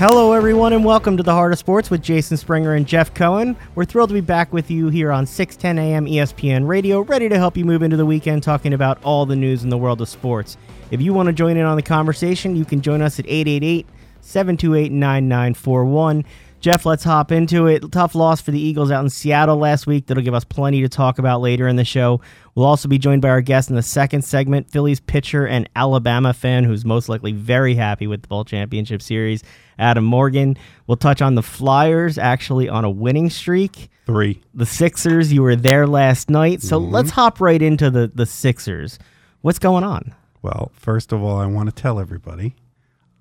[0.00, 3.54] Hello, everyone, and welcome to the Heart of Sports with Jason Springer and Jeff Cohen.
[3.74, 7.36] We're thrilled to be back with you here on 610 AM ESPN Radio, ready to
[7.36, 10.08] help you move into the weekend talking about all the news in the world of
[10.08, 10.56] sports.
[10.90, 13.86] If you want to join in on the conversation, you can join us at 888
[14.22, 16.24] 728 9941.
[16.60, 17.90] Jeff, let's hop into it.
[17.90, 20.06] Tough loss for the Eagles out in Seattle last week.
[20.06, 22.20] That'll give us plenty to talk about later in the show.
[22.54, 26.34] We'll also be joined by our guest in the second segment, Phillies pitcher and Alabama
[26.34, 29.42] fan who's most likely very happy with the Bowl Championship Series,
[29.80, 30.56] Adam Morgan.
[30.86, 33.90] We'll touch on the Flyers actually on a winning streak.
[34.06, 34.42] Three.
[34.54, 36.62] The Sixers, you were there last night.
[36.62, 36.92] So mm-hmm.
[36.92, 38.98] let's hop right into the, the Sixers.
[39.40, 40.14] What's going on?
[40.42, 42.54] Well, first of all, I want to tell everybody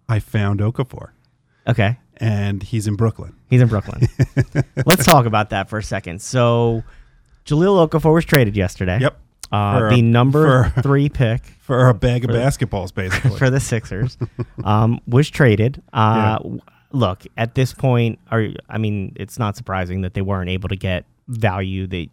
[0.08, 1.09] I found Okafor,
[1.67, 1.98] Okay.
[2.17, 3.36] and he's in Brooklyn.
[3.50, 4.08] He's in Brooklyn.
[4.86, 6.22] Let's talk about that for a second.
[6.22, 6.84] So,
[7.45, 9.00] Jahlil Okafor was traded yesterday.
[9.00, 9.20] Yep.
[9.52, 13.38] Uh, For a- the number for- three pick For a bag of basketballs, basically.
[13.38, 14.17] for the Sixers
[14.63, 15.81] um, was traded.
[15.94, 16.59] Uh, w-
[16.91, 20.75] Look, at this point, are I mean, it's not surprising that they weren't able to
[20.75, 22.08] get value that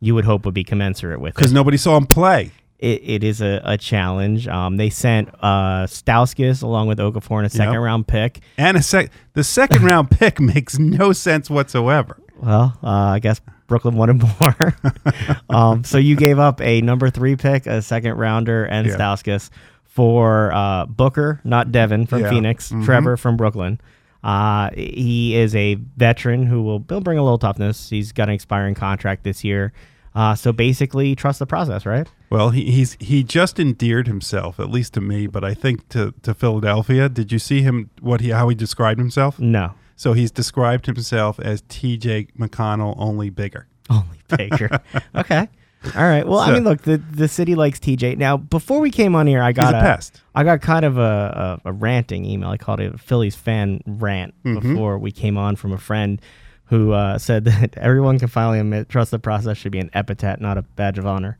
[0.00, 1.34] you would hope would be commensurate with.
[1.36, 2.50] Because nobody saw him play.
[2.80, 4.48] it, it is a, a challenge.
[4.48, 7.82] Um, they sent uh, Stauskas along with Okafor and a second Yep.
[7.82, 8.40] round pick.
[8.56, 12.20] And a sec- the second round pick makes no sense whatsoever.
[12.40, 14.74] Well, uh, I guess Brooklyn wanted more.
[15.50, 18.96] um, so you gave up a number three pick, a second rounder, and Yeah.
[18.96, 19.50] Stauskas
[19.84, 22.30] for uh, Booker, not Devin from Yeah.
[22.30, 22.84] Phoenix, Mhm.
[22.84, 23.80] Trevor from Brooklyn.
[24.24, 27.88] Uh, he is a veteran who will he'll bring a little toughness.
[27.90, 29.72] He's got an expiring contract this year.
[30.14, 32.08] Uh, so basically, trust the process, right?
[32.28, 36.12] Well, he, he's he just endeared himself, at least to me, but I think to,
[36.22, 37.08] to Philadelphia.
[37.08, 37.90] Did you see him?
[38.00, 39.38] What he how he described himself?
[39.38, 42.28] No, So he's described himself as T.J.
[42.38, 43.66] McConnell, only bigger.
[43.90, 44.70] only bigger.
[45.16, 45.48] okay.
[45.96, 46.26] All right.
[46.26, 48.16] Well, I mean, look, the the city likes TJ.
[48.16, 50.22] Now, before we came on here, I got a pest.
[50.34, 52.48] I got kind of a, a, a ranting email.
[52.50, 54.60] I called it a Phillies fan rant Mhm.
[54.62, 56.20] before we came on from a friend
[56.66, 60.40] who uh, said that everyone can finally admit trust the process should be an epithet,
[60.40, 61.38] not a badge of honor.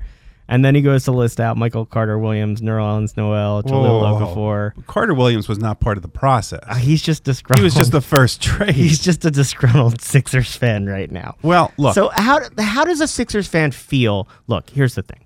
[0.50, 4.03] And then he goes to list out Michael Carter Williams, Nerlens Noel, Whoa.
[4.03, 4.86] Okafor.
[4.86, 6.60] Carter Williams was not part of the process.
[6.66, 7.60] Uh, he's just disgruntled.
[7.60, 8.75] he was just the first trade.
[8.75, 11.37] he's just a disgruntled Sixers fan right now.
[11.42, 11.94] well, look.
[11.94, 14.26] So how how does a Sixers fan feel?
[14.47, 15.25] Look, here's the thing.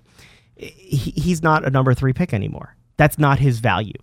[0.55, 2.75] He, he's not a number 3 pick anymore.
[2.97, 3.93] That's not his value.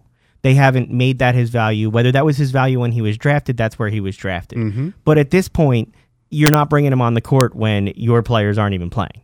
[0.42, 1.90] They haven't made that his value.
[1.90, 4.58] Whether that was his value when he was drafted, that's where he was drafted.
[4.58, 4.94] Mhm.
[5.04, 5.94] But at this point,
[6.30, 9.20] you're not bringing him on the court when your players aren't even playing.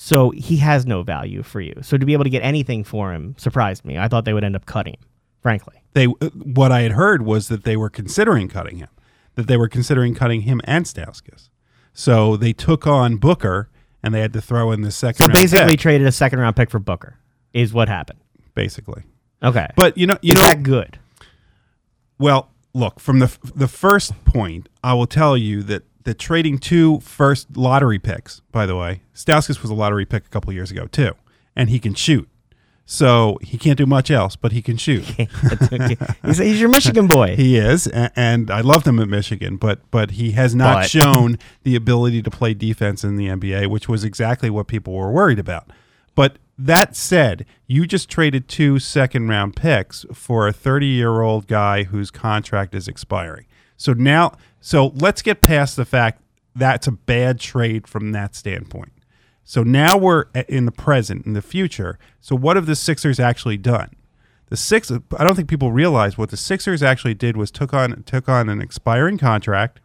[0.00, 1.74] So he has no value for you.
[1.82, 3.98] So to be able to get anything for him surprised me.
[3.98, 5.04] I thought they would end up cutting him,
[5.42, 5.82] frankly.
[5.92, 8.90] they uh, what I had heard was that they were considering cutting him,
[9.34, 11.48] that they were considering cutting him and Stauskas.
[11.92, 13.70] So they took on Booker
[14.00, 15.16] and they had to throw in the second.
[15.16, 17.18] So round basically pick, traded a second round pick for Booker
[17.52, 18.20] is what happened.
[18.54, 19.02] basically.
[19.42, 19.66] Okay.
[19.74, 21.00] But you know, you is know, that good?
[22.20, 27.00] well, look from the the first point, I will tell you that the trading two
[27.00, 28.40] first lottery picks.
[28.50, 31.12] By the way, Stauskas was a lottery pick a couple years ago too,
[31.54, 32.26] and he can shoot.
[32.86, 35.04] So he can't do much else, but he can shoot.
[36.24, 37.36] he's, he's your Michigan boy.
[37.36, 40.88] He is, a- and I loved him at Michigan, but but he has not But-
[40.90, 45.12] shown the ability to play defense in the NBA, which was exactly what people were
[45.12, 45.68] worried about.
[46.14, 51.46] But that said, you just traded two second round picks for a 30 year old
[51.48, 53.44] guy whose contract is expiring.
[53.76, 56.22] So now, so let's get past the fact
[56.54, 58.92] that's a bad trade from that standpoint.
[59.44, 61.98] So now we're in the present, in the future.
[62.20, 63.90] So what have the Sixers actually done?
[64.50, 68.02] The six I don't think people realize what the Sixers actually did was took on
[68.04, 69.80] took on an expiring contract.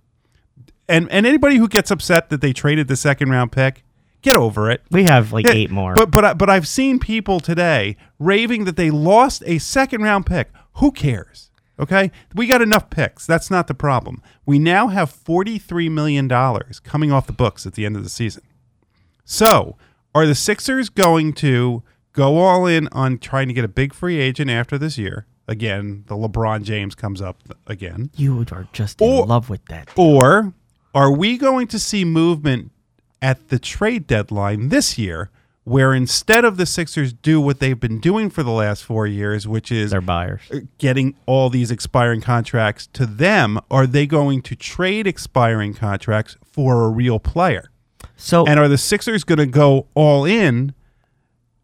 [0.87, 3.83] And and anybody who gets upset that they traded the second round pick,
[4.21, 4.81] get over it.
[4.89, 5.93] We have like eight more.
[5.93, 10.49] But but but I've seen people today raving that they lost a second round pick.
[10.75, 11.51] Who cares?
[11.83, 12.11] Okay?
[12.33, 13.25] We got enough picks.
[13.27, 14.21] That's not the problem.
[14.45, 18.09] We now have 43 million dollars coming off the books at the end of the
[18.09, 18.43] season.
[19.25, 19.77] So,
[20.15, 21.83] are the Sixers going to
[22.13, 25.25] go all in on trying to get a big free agent after this year?
[25.47, 27.37] Again, the LeBron James comes up
[27.67, 28.09] again.
[28.15, 29.89] you are just Or- in love with that.
[29.95, 30.53] Or
[30.95, 32.71] are we going to see movement
[33.21, 35.29] at the trade deadline this year
[35.65, 39.47] where instead of the Sixers do what they've been doing for the last four years,
[39.47, 40.41] which is They're buyers.
[40.51, 46.35] Uh, getting all these expiring contracts to them, are they going to trade expiring contracts
[46.43, 47.71] for a real player?
[48.17, 50.73] So And are the Sixers going to go all in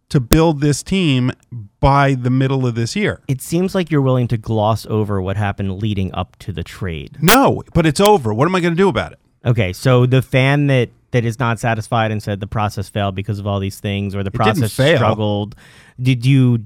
[0.10, 1.32] to build this team
[1.80, 3.22] by the middle of this year?
[3.28, 7.18] it seems like you're willing to gloss over what happened leading up to the trade.
[7.22, 8.34] No, but it's over.
[8.34, 9.20] What am I going to do about it?
[9.46, 13.40] Okay, so the fan that that is not satisfied and said the process failed because
[13.40, 15.56] of all these things or the didn't process struggled,
[16.02, 16.66] did you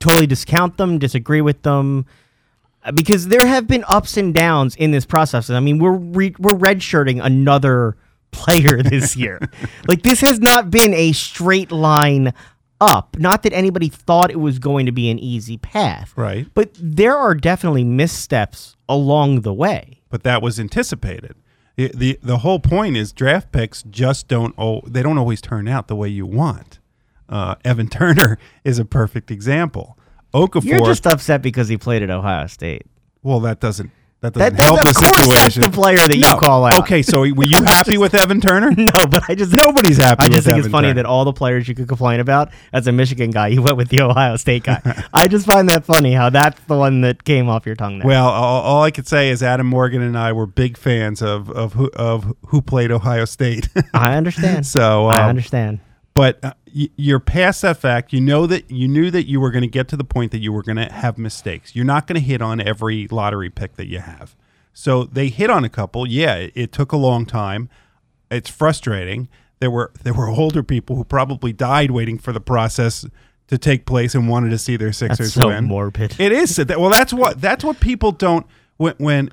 [0.00, 2.06] totally discount them, disagree with them?
[2.84, 5.50] Uh, because there have been ups and downs in this process.
[5.50, 7.96] I mean, we're re- we're redshirting another
[8.30, 9.40] player this year.
[9.88, 12.32] like this has not been a straight line
[12.80, 13.16] up.
[13.18, 16.12] Not that anybody thought it was going to be an easy path.
[16.16, 16.46] Right.
[16.54, 20.02] But there are definitely missteps along the way.
[20.10, 21.36] But that was anticipated.
[21.76, 25.66] The, the the whole point is draft picks just don't oh they don't always turn
[25.66, 26.78] out the way you want.
[27.28, 29.98] Uh, Evan Turner is a perfect example.
[30.32, 30.64] Okafor.
[30.64, 32.86] You're just upset because he played at Ohio State.
[33.22, 33.90] well, that doesn't
[34.24, 35.62] that doesn't That, help of the course situation.
[35.62, 36.28] that's the player that no.
[36.28, 36.78] you call out.
[36.80, 38.72] Okay, so were you happy with Evan Turner?
[38.84, 40.24] No, but I just Nobody's happy.
[40.24, 40.94] I just think it's funny Turner.
[41.02, 43.88] that all the players you could complain about as a Michigan guy, you went with
[43.88, 44.80] the Ohio State guy.
[45.12, 48.06] I just find that funny how that's the one that came off your tongue there.
[48.06, 51.50] Well, all, all I could say is Adam Morgan and I were big fans of
[51.50, 53.68] of who of who played Ohio State.
[53.94, 54.66] I understand.
[54.66, 55.80] so, I um, understand.
[56.14, 58.12] But uh, you're past that fact.
[58.12, 60.38] You know that you knew that you were going to get to the point that
[60.38, 61.74] you were going to have mistakes.
[61.74, 64.34] You're not going to hit on every lottery pick that you have.
[64.72, 66.06] So they hit on a couple.
[66.06, 67.68] Yeah, it, it took a long time.
[68.30, 69.28] It's frustrating.
[69.60, 73.06] There were there were older people who probably died waiting for the process
[73.46, 75.64] to take place and wanted to see their Sixers That's so win.
[75.64, 76.18] morbid.
[76.18, 76.90] It is that- well.
[76.90, 78.46] That's what that's what people don't
[78.78, 79.30] when when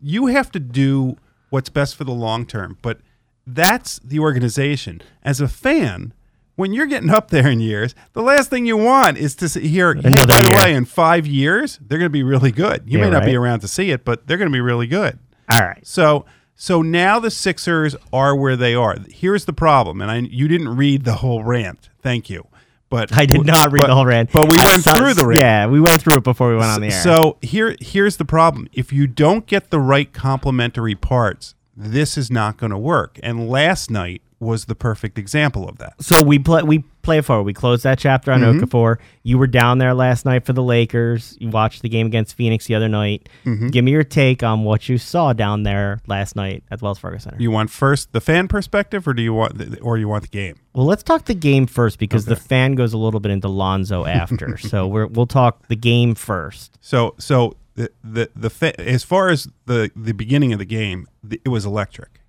[0.00, 1.16] you have to do
[1.50, 2.78] what's best for the long term.
[2.82, 3.00] But
[3.46, 5.00] that's the organization.
[5.22, 6.12] As a fan,
[6.56, 9.94] when you're getting up there in years, the last thing you want is to hear.
[9.94, 12.82] "Hey, Another by the way, in five years, they're going to be really good.
[12.86, 14.86] You Yeah, may not be around to see it, but they're going to be really
[14.86, 15.18] good.
[15.50, 15.86] All right.
[15.86, 18.96] So so now the Sixers are where they are.
[19.10, 21.90] Here's the problem, and I you didn't read the whole rant.
[22.02, 22.46] Thank you.
[22.88, 24.30] But I did not read but- the whole rant.
[24.32, 25.40] But we I went saw- through the rant.
[25.40, 27.02] Yeah, we went through it before we went on the air.
[27.02, 28.68] So here here's the problem.
[28.72, 33.18] If you don't get the right complementary parts, this is not going to work.
[33.22, 35.94] And last night was the perfect example of that.
[36.02, 37.44] So we play we play it forward.
[37.44, 38.64] We closed that chapter on Mm-hmm.
[38.64, 38.98] Okafor.
[39.22, 41.36] You were down there last night for the Lakers.
[41.40, 43.28] You watched the game against Phoenix the other night.
[43.46, 43.68] Mm-hmm.
[43.68, 47.16] Give me your take on what you saw down there last night at Wells Fargo
[47.16, 47.38] Center.
[47.40, 50.28] You want first the fan perspective or do you want the, or you want the
[50.28, 50.56] game?
[50.74, 54.04] well, let's talk the game first because the fan goes a little bit into Lonzo
[54.04, 54.58] after.
[54.58, 56.76] so we're, we'll talk the game first.
[56.82, 61.06] So so the the, the fa- as far as the the beginning of the game,
[61.22, 62.20] the, it was electric.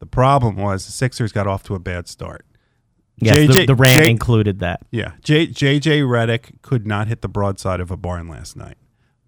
[0.00, 2.44] The problem was the Sixers got off to a bad start.
[3.20, 4.80] Yes, the, JJ the rant J- included that.
[4.90, 8.76] Yeah, J, JJ Redick could not hit the broadside of a barn last night.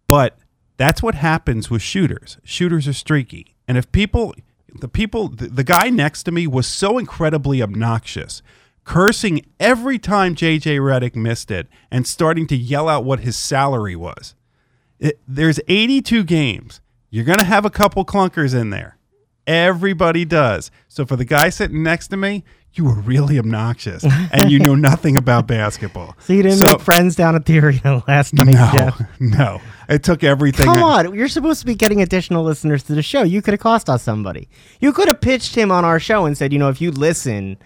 [0.06, 0.38] But
[0.76, 2.38] that's what happens with shooters.
[2.44, 3.56] Shooters are streaky.
[3.68, 4.34] And if people,
[4.80, 8.42] the people, the, the guy next to me was so incredibly obnoxious,
[8.84, 13.96] cursing every time JJ Redick missed it and starting to yell out what his salary
[13.96, 14.34] was.
[15.00, 16.80] It, there's 82 games.
[17.10, 18.96] You're going to have a couple clunkers in there.
[19.46, 20.70] Everybody does.
[20.86, 22.44] So for the guy sitting next to me,
[22.74, 26.14] you were really obnoxious and you know nothing about basketball.
[26.20, 29.00] So you didn't So- make friends down at the arena last night, No, Jeff?
[29.20, 29.60] no.
[29.88, 30.66] It took everything.
[30.66, 33.22] Come I- on, you're supposed to be getting additional listeners to the show.
[33.24, 34.48] You could have cost us somebody.
[34.80, 37.56] You could have pitched him on our show and said, you know, if you listen,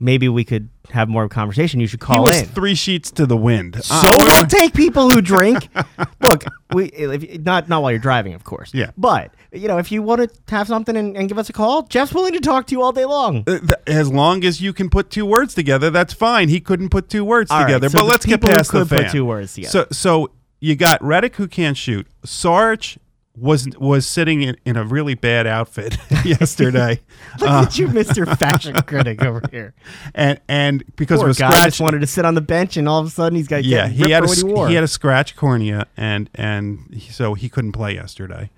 [0.00, 1.80] maybe we could have more conversation.
[1.80, 2.46] You should He call was in.
[2.46, 3.82] three sheets to the wind.
[3.84, 5.68] so Uh, we'll take people who drink.
[6.22, 8.72] Look, we if, not not while you're driving, of course.
[8.74, 8.90] Yeah.
[8.96, 11.82] But you know, if you want to have something and, and give us a call,
[11.84, 13.44] Jeff's willing to talk to you all day long.
[13.46, 16.48] Uh, th- As long as you can put two words together, that's fine.
[16.48, 17.88] He couldn't put two words All right, together.
[17.88, 19.10] so but let's get past the fan.
[19.10, 19.70] two words together.
[19.70, 20.30] So, so
[20.60, 22.06] you got Redick who can't shoot.
[22.24, 22.98] Sarge
[23.40, 27.00] was was sitting in, in a really bad outfit yesterday,
[27.40, 29.74] Look Uh, at you, Mister Fashion Critic over here.
[30.14, 32.76] and and because Poor of a guy scratch, just wanted to sit on the bench,
[32.76, 34.68] and all of a sudden he's got yeah, he had a for what s- he
[34.70, 38.50] he had a scratch cornea, and and he- so he couldn't play yesterday.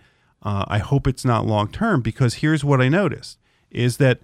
[0.42, 3.38] Uh, I hope it's not long term because here's what I noticed
[3.70, 4.20] is that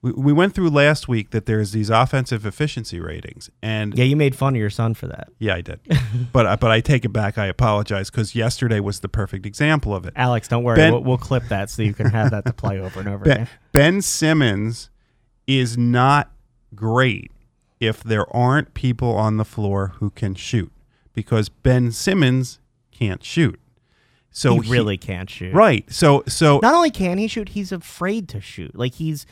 [0.00, 4.14] we, we went through last week that there's these offensive efficiency ratings, and yeah, you
[4.16, 5.28] made fun of your son for that.
[5.38, 5.80] Yeah, I did.
[6.32, 7.36] but I- but I take it back.
[7.38, 10.12] I apologize because yesterday was the perfect example of it.
[10.16, 10.76] Alex, don't worry.
[10.76, 13.24] Ben- we'll, we'll clip that so you can have that to play over and over
[13.24, 13.48] Ben, again.
[13.72, 14.90] ben Simmons
[15.46, 16.30] is not
[16.74, 17.32] great
[17.80, 20.70] if there aren't people on the floor who can shoot
[21.14, 22.60] because Ben Simmons
[22.92, 23.58] can't shoot.
[24.30, 25.54] So he really can't shoot.
[25.54, 25.90] right.
[25.92, 28.76] So so Not only can he shoot, he's afraid to shoot.
[28.76, 29.26] Like he's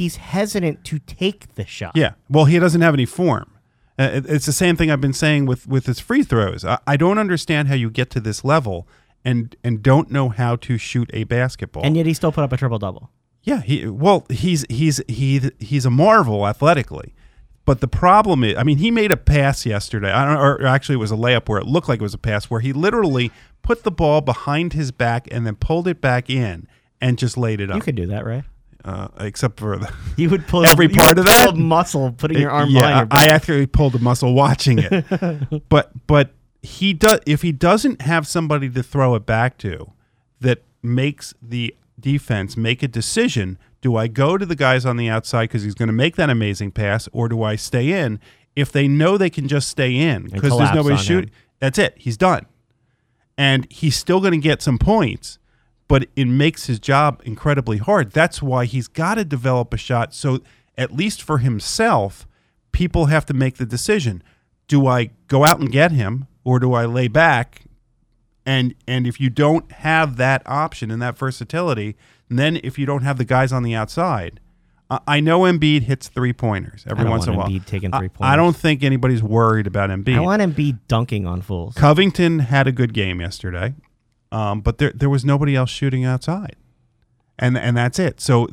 [0.00, 1.92] he's hesitant to take the shot.
[1.94, 2.12] Yeah.
[2.30, 3.52] Well, he doesn't have any form.
[3.98, 6.64] Uh, it's the same thing I've been saying with with his free throws.
[6.64, 8.88] I, I don't understand how you get to this level
[9.26, 11.84] and and don't know how to shoot a basketball.
[11.84, 13.10] And yet he still put up a triple double.
[13.42, 17.14] Yeah, he well, he's he's he he's a marvel athletically.
[17.66, 20.10] But the problem is, I mean, he made a pass yesterday.
[20.10, 22.18] I don't, or actually, it was a layup where it looked like it was a
[22.18, 23.30] pass, where he literally
[23.60, 26.66] put the ball behind his back and then pulled it back in
[27.02, 27.76] and just laid it up.
[27.76, 28.44] You could do that, right?
[28.84, 31.50] Uh, except for the You would pull Every you part of that?
[31.50, 34.78] a muscle, putting your arm yeah, behind your I, I actually pulled a muscle watching
[34.78, 35.64] it.
[35.68, 36.30] but but
[36.62, 39.92] he does if he doesn't have somebody to throw it back to
[40.40, 45.08] that makes the defense make a decision do I go to the guys on the
[45.08, 48.20] outside because he's going to make that amazing pass, or do I stay in?
[48.54, 51.34] If they know they can just stay in because there's nobody shooting, him.
[51.60, 51.94] that's it.
[51.96, 52.46] He's done,
[53.38, 55.38] and he's still going to get some points,
[55.90, 58.12] but it makes his job incredibly hard.
[58.12, 60.14] That's why he's got to develop a shot.
[60.14, 60.40] So
[60.78, 62.26] at least for himself,
[62.72, 64.22] people have to make the decision:
[64.68, 67.62] Do I go out and get him, or do I lay back
[68.46, 71.96] and and if you don't have that option and that versatility,
[72.28, 74.40] then if you don't have the guys on the outside,
[74.90, 77.48] I I know Embiid hits three pointers every once in a while.
[77.48, 78.32] Embiid taking three-pointers.
[78.32, 80.16] I don't think anybody's worried about Embiid.
[80.16, 81.74] I want Embiid dunking on fools.
[81.74, 83.74] Covington had a good game yesterday,
[84.32, 86.56] um, but there there was nobody else shooting outside,
[87.38, 88.20] and and that's it.
[88.20, 88.48] So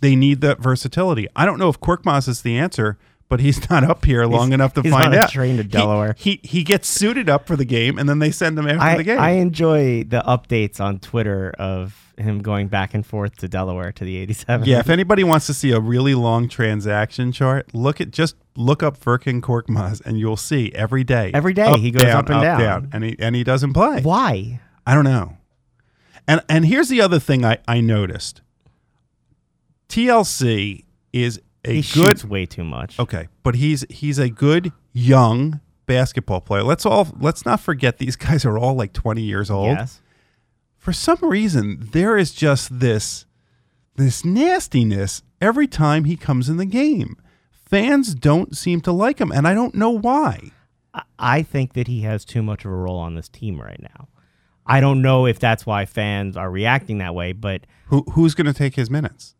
[0.00, 1.28] they need that versatility.
[1.36, 4.74] I don't know if Korkmaz is the answer, but he's not up here long enough
[4.74, 5.30] to he's find out.
[5.30, 6.14] train to Delaware.
[6.18, 8.96] He, he gets suited up for the game, and then they send him after I,
[8.96, 9.20] the game.
[9.20, 14.04] I enjoy the updates on Twitter of him going back and forth to Delaware to
[14.04, 14.66] the 87.
[14.66, 18.82] Yeah, if anybody wants to see a really long transaction chart, look at just look
[18.82, 21.30] up Furkan Korkmaz and you'll see every day.
[21.32, 22.88] Every day he goes up and down.
[22.92, 24.02] and he and he doesn't play.
[24.02, 24.60] Why?
[24.88, 25.36] I don't know.
[26.26, 28.40] And and here's the other thing I, I noticed.
[29.88, 32.98] TLC is a He good shoots way too much.
[32.98, 36.62] okay, but he's he's a good young basketball player.
[36.62, 40.00] Let's all let's not forget these guys are all like 20 years old Yes.
[40.76, 43.24] for some reason there is just this
[43.96, 47.16] this nastiness every time he comes in the game.
[47.50, 50.52] Fans don't seem to like him, and I don't know why.
[50.94, 53.80] I- I think that he has too much of a role on this team right
[53.80, 54.08] now.
[54.68, 58.46] I don't know if that's why fans are reacting that way, but Who who's going
[58.46, 59.34] to take his minutes?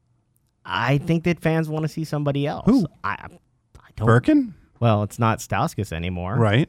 [0.64, 2.66] I think that fans want to see somebody else.
[2.66, 2.86] Who?
[3.02, 4.06] I, I don't.
[4.06, 6.36] Birkin, Well, it's not Stauskas anymore.
[6.36, 6.68] right?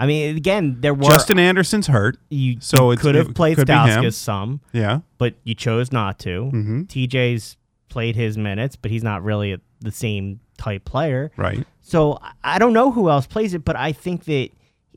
[0.00, 3.58] I mean, again, there were Justin Anderson's hurt, you, so you could have played.
[3.58, 5.00] Stauskas some, yeah.
[5.18, 6.50] but you chose not to.
[6.54, 6.82] Mm-hmm.
[6.82, 7.56] TJ's
[7.88, 11.32] played his minutes, but he's not really a, the same type player.
[11.36, 11.66] Right.
[11.80, 14.50] So I don't know who else plays it, but I think that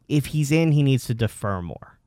[0.07, 1.97] if he's in, he needs to defer more.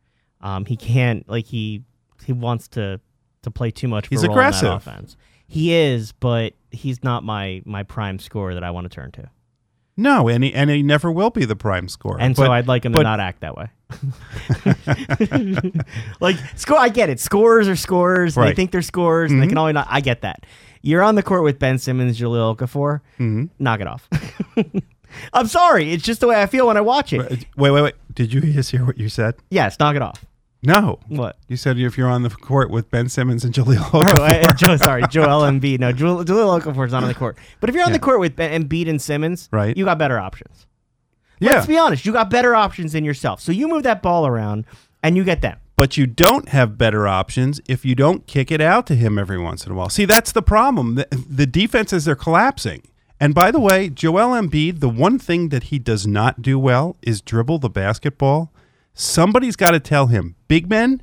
[0.45, 1.83] Um, he can't like he
[2.25, 3.01] he wants to
[3.43, 4.07] to play too much.
[4.09, 4.73] He's role in that aggressive.
[4.73, 5.17] offense.
[5.49, 9.29] He is, but he's not my my prime scorer that I want to turn to.
[9.97, 12.19] No, and he and he never will be the prime scorer.
[12.21, 13.69] And But- so I'd like him but- to not act that way.
[16.21, 17.21] like score, I get it.
[17.21, 18.35] Scorers are scorers.
[18.35, 19.87] They think they're scorers, and they can only not.
[19.91, 20.45] I get that.
[20.83, 23.01] You're on the court with Ben Simmons, Jahlil Okafor.
[23.19, 23.49] Mhm.
[23.59, 24.09] Knock it off.
[25.33, 25.93] I'm sorry.
[25.93, 27.47] It's just the way I feel when I watch it.
[27.57, 27.95] Wait, wait, wait.
[28.13, 29.37] Did you just hear what you said?
[29.51, 30.25] Yes, knock it off.
[30.65, 30.99] No.
[31.09, 31.37] What?
[31.49, 34.45] You said if you're on the court with Ben Simmons and Jahlil Oh, Okafor.
[34.49, 35.81] uh, Joe, sorry, Joel Embiid.
[35.81, 37.37] No, Joel, Jahlil Okafor's not on the court.
[37.61, 37.99] But if you're on Yeah.
[37.99, 39.77] the court with Ben, Embiid and Simmons, Right.
[39.77, 40.67] you got better options.
[41.39, 41.53] yeah.
[41.55, 42.07] Let's be honest.
[42.07, 43.41] You got better options than yourself.
[43.41, 44.65] So you move that ball around,
[45.03, 45.59] and you get them.
[45.77, 49.39] But you don't have better options if you don't kick it out to him every
[49.39, 49.89] once in a while.
[49.89, 50.95] See, that's the problem.
[50.95, 52.83] The, the defenses are collapsing.
[53.21, 56.97] And by the way, Joel Embiid, the one thing that he does not do well
[57.03, 58.53] is dribble the basketball.
[58.95, 61.03] Somebody's got to tell him, big men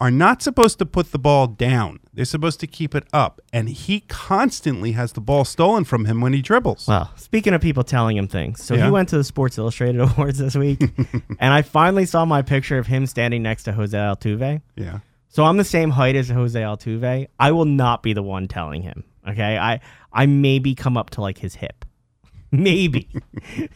[0.00, 1.98] are not supposed to put the ball down.
[2.12, 3.40] They're supposed to keep it up.
[3.52, 6.86] And he constantly has the ball stolen from him when he dribbles.
[6.86, 8.84] Well, speaking of people telling him things, so Yeah.
[8.86, 10.80] he went to the Sports Illustrated Awards this week,
[11.40, 14.60] and I finally saw my picture of him standing next to Jose Altuve.
[14.76, 14.98] Yeah.
[15.28, 17.26] So I'm the same height as Jose Altuve.
[17.40, 19.02] I will not be the one telling him.
[19.28, 19.80] Okay, I
[20.12, 21.84] I maybe come up to like his hip,
[22.52, 23.08] maybe.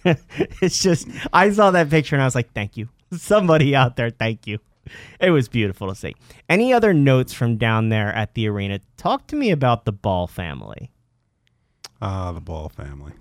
[0.05, 4.11] it's just I saw that picture and I was like, thank you, somebody out there,
[4.11, 4.59] thank you.
[5.21, 6.15] It was beautiful to see.
[6.49, 8.81] Any other notes from down there at the arena?
[8.97, 10.91] Talk to me about the Ball family.
[12.03, 13.13] Ah, the Ball family.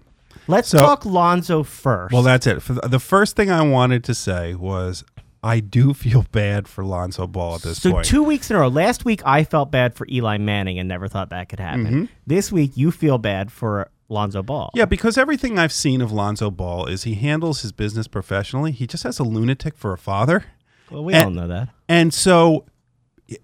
[0.48, 2.14] Let's So- talk Lonzo first.
[2.14, 2.62] Well, that's it.
[2.66, 5.04] The, first thing I wanted to say was
[5.44, 8.06] I do feel bad for Lonzo Ball at this so point.
[8.06, 8.68] two weeks in a row.
[8.68, 11.86] Last week I felt bad for Eli Manning and never thought that could happen.
[11.86, 12.06] Mm-hmm.
[12.26, 14.70] This week you feel bad for Lonzo Ball.
[14.74, 18.72] yeah, because everything I've seen of Lonzo Ball is he handles his business professionally.
[18.72, 20.46] He just has a lunatic for a father.
[20.90, 21.70] Well, we And- all know that.
[21.88, 22.66] And so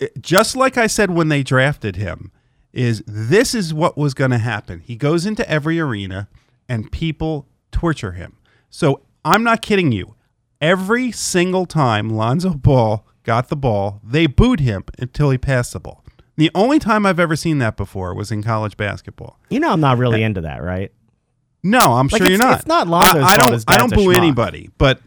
[0.01, 2.31] eh, just like I said when they drafted him
[2.73, 4.79] is this is what was going to happen.
[4.81, 6.27] He goes into every arena
[6.67, 8.37] and people torture him.
[8.69, 10.15] So I'm not kidding you.
[10.61, 15.79] Every single time Lonzo Ball got the ball, they booed him until he passed the
[15.79, 16.03] ball.
[16.37, 19.39] The only time I've ever seen that before was in college basketball.
[19.49, 20.91] You know I'm not really into that, right?
[21.63, 22.59] No, I'm Like, sure you're not.
[22.59, 23.63] it's not Lonzo's I, I don't.
[23.67, 24.17] I don't boo schmuck.
[24.17, 24.99] anybody, but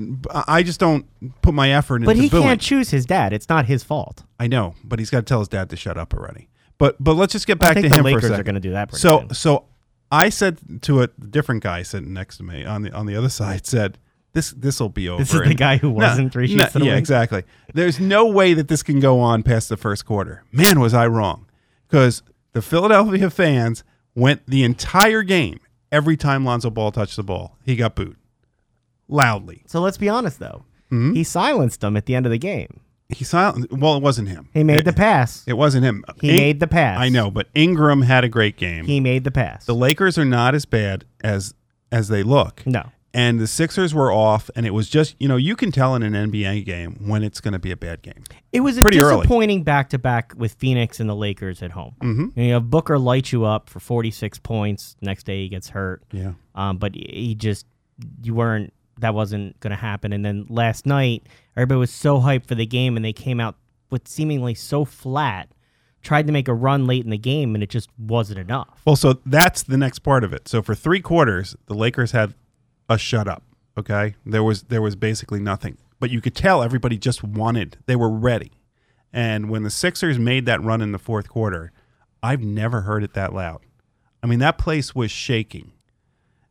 [0.49, 1.07] I just don't
[1.43, 2.43] put my effort But into But he booing.
[2.43, 3.33] can't choose his dad.
[3.33, 4.25] It's not his fault.
[4.41, 6.49] I know, but he's got to tell his dad to shut up already.
[6.79, 8.43] But but let's just get back I think to the him Lakers for a are
[8.43, 8.89] going to do that.
[8.89, 9.35] Pretty so soon.
[9.35, 9.65] so
[10.11, 13.29] I said to a different guy sitting next to me on the on the other
[13.41, 13.99] side said
[14.39, 15.21] this this will be over.
[15.23, 17.43] This is the guy who wasn't three no, sheets to the Yeah, exactly.
[17.75, 20.45] There's no way that this can go on past the first quarter.
[20.53, 21.47] Man, was I wrong.
[21.89, 23.83] Because the Philadelphia fans
[24.15, 25.59] went the entire game.
[25.91, 28.17] Every time Lonzo Ball touched the ball, he got booed
[29.09, 29.63] loudly.
[29.67, 30.65] So let's be honest, though.
[30.93, 31.15] Mm-hmm.
[31.15, 32.81] He silenced them at the end of the game.
[33.09, 33.73] He silenced.
[33.73, 34.51] Well, it wasn't him.
[34.53, 35.45] He made it, the pass.
[35.47, 36.05] It wasn't him.
[36.21, 37.01] He In- made the pass.
[37.01, 38.85] I know, but Ingram had a great game.
[38.85, 39.65] He made the pass.
[39.65, 41.55] the Lakers are not as bad as
[41.91, 42.63] as they look.
[42.67, 42.85] no.
[43.19, 46.05] And the Sixers were off, and it was just you know you can tell in
[46.05, 48.23] an NBA game when it's going to be a bad game.
[48.53, 51.97] It was a Pretty disappointing back to back with Phoenix and the Lakers at home.
[52.01, 52.41] Mm-hmm.
[52.41, 54.95] You know, Booker lights you up for 46 points.
[55.01, 56.05] Next day he gets hurt.
[56.13, 56.35] Yeah.
[56.55, 57.67] Um, but he just,
[58.23, 60.13] you weren't, that wasn't going to happen.
[60.13, 63.57] And then last night, everybody was so hyped for the game and they came out
[63.91, 65.49] with seemingly so flat,
[66.03, 68.81] tried to make a run late in the game, and it just wasn't enough.
[68.85, 70.47] Well, so that's the next part of it.
[70.47, 72.35] So for three quarters, the Lakers had
[72.89, 73.43] a shut up.
[73.77, 77.79] Okay, there was there was basically nothing, but you could tell everybody just wanted.
[77.87, 78.53] They were ready,
[79.13, 81.71] and when the Sixers made that run in the fourth quarter,
[82.23, 83.61] I've never heard it that loud.
[84.23, 85.73] I mean, that place was shaking,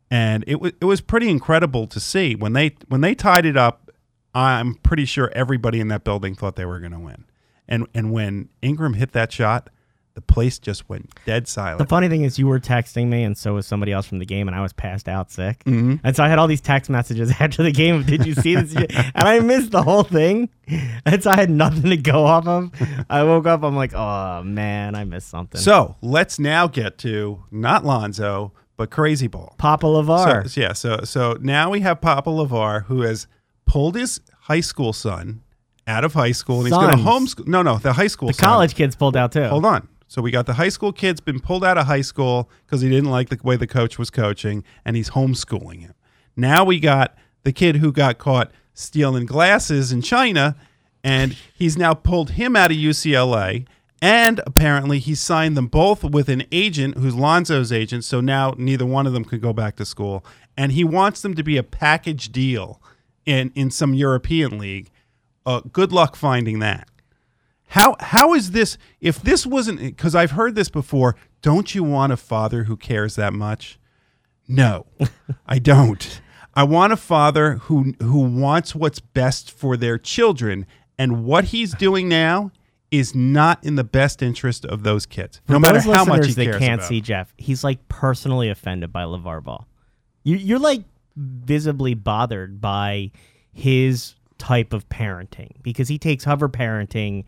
[0.10, 3.58] and it was it was pretty incredible to see when they when they tied it
[3.58, 3.92] up.
[4.34, 7.26] I'm pretty sure everybody in that building thought they were going to win,
[7.68, 9.70] and and when Ingram hit that shot,
[10.18, 11.78] the place just went dead silent.
[11.78, 14.26] The funny thing is, you were texting me, and so was somebody else from the
[14.26, 15.64] game, and I was passed out sick.
[15.66, 15.98] Mm-hmm.
[16.04, 17.98] And so I had all these text messages after the game.
[17.98, 18.74] of, Did you see this?
[18.74, 20.50] and I missed the whole thing.
[21.06, 22.72] And so I had nothing to go off of.
[23.12, 23.62] I woke up.
[23.62, 25.62] I'm like, oh man, I missed something.
[25.62, 29.54] So let's now get to not Lonzo, but Crazy Ball.
[29.60, 30.50] Papa LaVar.
[30.50, 33.28] So, yeah, so so now we have Papa LaVar who has
[33.68, 35.44] pulled his high school son
[35.86, 37.48] out of high school and he's going to homeschool.
[37.48, 38.46] No, no, the high school the son.
[38.46, 39.46] college kids pulled out too.
[39.46, 39.88] Hold on.
[40.08, 42.90] So we got the high school kid's been pulled out of high school because he
[42.90, 45.94] didn't like the way the coach was coaching, and he's homeschooling him.
[46.36, 50.56] Now we got the kid who got caught stealing glasses in China,
[51.04, 53.66] and he's now pulled him out of UCLA.
[54.00, 58.04] And apparently, he signed them both with an agent who's Lonzo's agent.
[58.04, 60.24] So now neither one of them could go back to school.
[60.56, 62.80] And he wants them to be a package deal
[63.26, 64.92] in, in some European league.
[65.48, 66.88] Uh, good luck finding that.
[67.68, 68.78] How how is this?
[69.02, 73.16] If this wasn't because I've heard this before, don't you want a father who cares
[73.16, 73.78] that much?
[74.48, 74.86] No,
[75.46, 76.22] I don't.
[76.56, 80.66] I want a father who who wants what's best for their children,
[80.98, 82.52] and what he's doing now
[82.90, 85.42] is not in the best interest of those kids.
[85.50, 86.88] No matter how much he cares can't about.
[86.88, 89.68] see Jeff, he's like personally offended by LaVar Ball.
[90.24, 90.84] You, you're like
[91.18, 93.12] visibly bothered by
[93.52, 97.26] his type of parenting because he takes hover parenting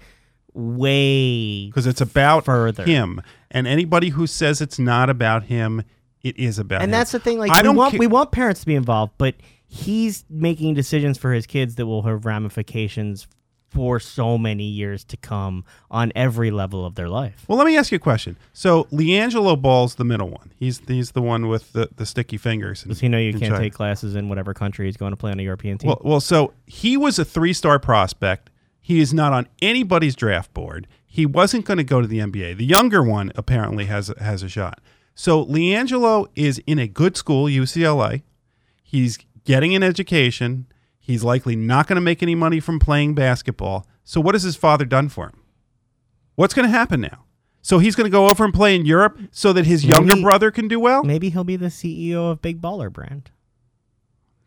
[0.54, 2.84] way because it's about further.
[2.84, 5.84] him, and anybody who says it's not about him,
[6.24, 6.86] it is about him.
[6.86, 7.38] And that's the thing.
[7.40, 9.36] Like I we don't want ca- we want parents to be involved, but
[9.68, 13.28] he's making decisions for his kids that will have ramifications
[13.70, 17.46] for so many years to come on every level of their life.
[17.48, 18.36] Well, let me ask you a question.
[18.52, 20.52] So, LiAngelo Ball's the middle one.
[20.58, 22.82] He's he's the one with the, the sticky fingers.
[22.82, 23.60] in- Does he know you can't China.
[23.60, 25.90] take classes in whatever country he's going to play on a European team?
[25.90, 28.50] Well, well, so he was a three star prospect.
[28.90, 30.88] He is not on anybody's draft board.
[31.06, 32.58] He wasn't going to go to the NBA.
[32.58, 34.82] The younger one apparently has has a shot.
[35.14, 38.24] So LiAngelo is in a good school, UCLA.
[38.82, 40.66] He's getting an education.
[40.98, 43.86] He's likely not going to make any money from playing basketball.
[44.04, 45.44] So what has his father done for him?
[46.34, 47.26] What's going to happen now?
[47.62, 50.24] So he's going to go over and play in Europe so that his younger Maybe-
[50.24, 51.04] brother can do well?
[51.04, 53.30] Maybe he'll be the CEO of Big Baller Brand.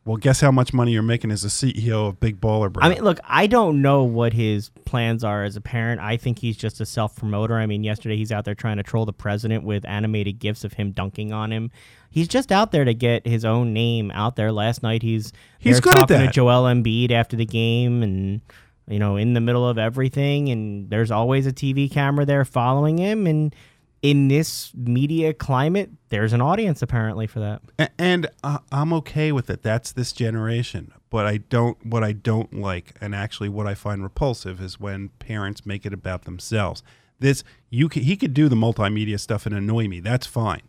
[0.05, 2.93] Well, guess how much money you're making as a CEO of Big Baller Brand.
[2.93, 6.01] I mean, look, I don't know what his plans are as a parent.
[6.01, 7.55] I think he's just a self promoter.
[7.57, 10.73] I mean, yesterday he's out there trying to troll the president with animated gifs of
[10.73, 11.71] him dunking on him.
[12.11, 14.51] He's just out there to get his own name out there.
[14.51, 16.27] Last night he's He's good at talking that.
[16.27, 18.41] to Joel Embiid after the game and
[18.88, 22.99] you know in the middle of everything and there's always a TV camera there following
[22.99, 23.55] him and
[24.03, 27.62] in this media climate there's an audience apparently for that.
[27.79, 29.62] A- and uh, I'm okay with it.
[29.62, 30.93] That's this generation.
[31.09, 31.85] But I don't.
[31.87, 35.93] What I don't like, and actually what I find repulsive, is when parents make it
[35.93, 36.83] about themselves.
[37.19, 40.01] This you c he could do the multimedia stuff and annoy me.
[40.01, 40.62] That's fine.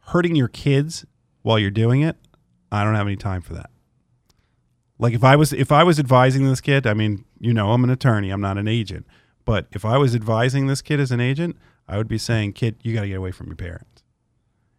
[0.00, 1.04] Hurting your kids
[1.42, 2.16] while you're doing it,
[2.70, 3.70] I don't have any time for that.
[4.98, 7.82] Like if I was if I was advising this kid, I mean, you know, I'm
[7.82, 8.30] an attorney.
[8.30, 9.06] I'm not an agent.
[9.44, 11.56] But if I was advising this kid as an agent,
[11.88, 14.02] I would be saying, "Kid, you got to get away from your parents.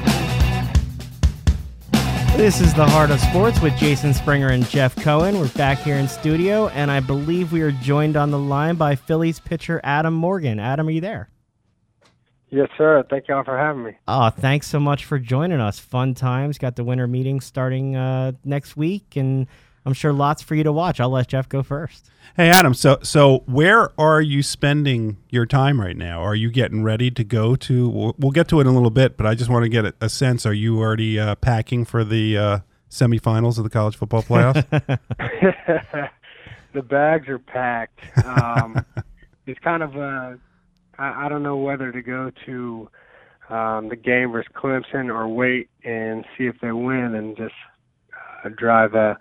[2.37, 5.41] This is the Heart of Sports with Jason Springer and Jeff Cohen.
[5.41, 8.95] We're back here in studio, and I believe we are joined on the line by
[8.95, 10.61] Phillies pitcher Adam Morgan.
[10.61, 11.31] Adam, are you there?
[12.51, 13.03] Yes, sir.
[13.09, 13.93] Thank y'all for having me.
[14.07, 15.79] Oh, thanks so much for joining us.
[15.79, 16.59] Fun times.
[16.59, 19.47] Got the winter meeting starting uh, next week, and
[19.87, 20.99] I'm sure lots for you to watch.
[20.99, 22.11] I'll let Jeff go first.
[22.37, 26.21] Hey Adam, so so where are you spending your time right now?
[26.21, 27.89] Are you getting ready to go to?
[27.89, 29.85] We'll, we'll get to it in a little bit, but I just want to get
[29.87, 30.45] a, a sense.
[30.45, 32.59] Are you already uh, packing for the uh,
[32.91, 34.67] semifinals of the college football playoffs?
[36.75, 38.01] the bags are packed.
[38.25, 38.85] Um,
[39.47, 40.35] it's kind of uh,
[40.99, 42.91] I, I don't know whether to go to
[43.49, 47.55] um, the game versus Clemson or wait and see if they win and just
[48.45, 49.15] uh, drive uh,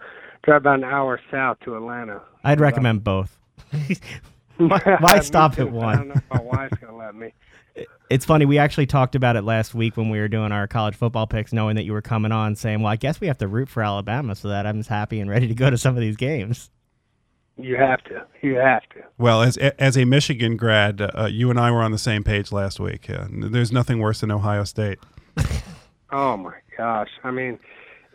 [0.45, 2.21] drive about an hour south to Atlanta.
[2.43, 3.37] I'd recommend both.
[4.57, 5.63] why, why stop too.
[5.63, 6.07] at I don't one?
[6.09, 7.33] know if my wife's gonna let me.
[8.07, 8.45] It's funny.
[8.45, 11.51] We actually talked about it last week when we were doing our college football picks,
[11.51, 13.81] knowing that you were coming on, saying, "Well, I guess we have to root for
[13.83, 16.69] Alabama so that I'm just happy and ready to go to some of these games."
[17.57, 18.23] You have to.
[18.43, 19.03] You have to.
[19.17, 22.51] well, as as a Michigan grad, uh, you and I were on the same page
[22.51, 23.09] last week.
[23.09, 24.99] Uh, there's nothing worse than Ohio State.
[26.11, 27.09] Oh my gosh!
[27.23, 27.59] I mean,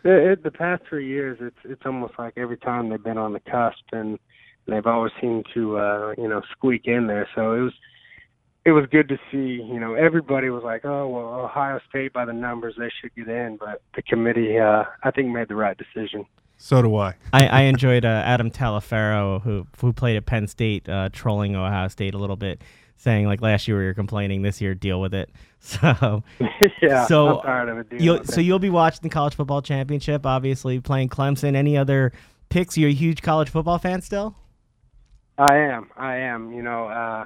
[0.03, 3.33] it, it, the past three years, it's it's almost like every time they've been on
[3.33, 4.19] the cusp, and
[4.67, 7.27] they've always seemed to uh, you know squeak in there.
[7.35, 7.73] So it was
[8.65, 9.63] it was good to see.
[9.63, 13.27] You know, everybody was like, "Oh well, Ohio State by the numbers, they should get
[13.27, 16.25] in," but the committee, uh, I think, made the right decision.
[16.57, 17.15] So do I.
[17.33, 21.87] I, I enjoyed uh, Adam Taliaferro, who who played at Penn State, uh, trolling Ohio
[21.87, 22.61] State a little bit,
[23.01, 25.29] saying like last year we were complaining, this year deal with it.
[25.63, 26.23] So
[26.81, 28.01] yeah, So, I'm tired of it.
[28.01, 28.45] you'll with so it.
[28.45, 31.55] you'll be watching the college football championship, obviously playing Clemson.
[31.55, 32.13] Any other
[32.49, 32.79] picks?
[32.79, 34.35] You're a huge college football fan still?
[35.37, 35.89] I am.
[35.95, 36.51] I am.
[36.51, 37.25] You know, uh,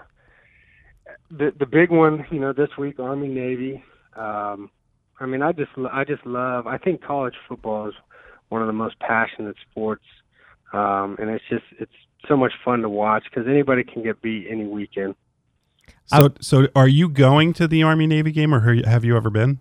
[1.31, 2.25] the the big one.
[2.29, 3.81] You know, this week Army Navy.
[4.17, 4.69] Um,
[5.19, 6.67] I mean, I just I just love.
[6.67, 7.93] I think college football is
[8.49, 10.03] one of the most passionate sports,
[10.73, 11.91] um, and it's just it's
[12.27, 15.15] so much fun to watch because anybody can get beat any weekend.
[16.07, 19.59] So so are you going to the Army Navy game, or have you ever been?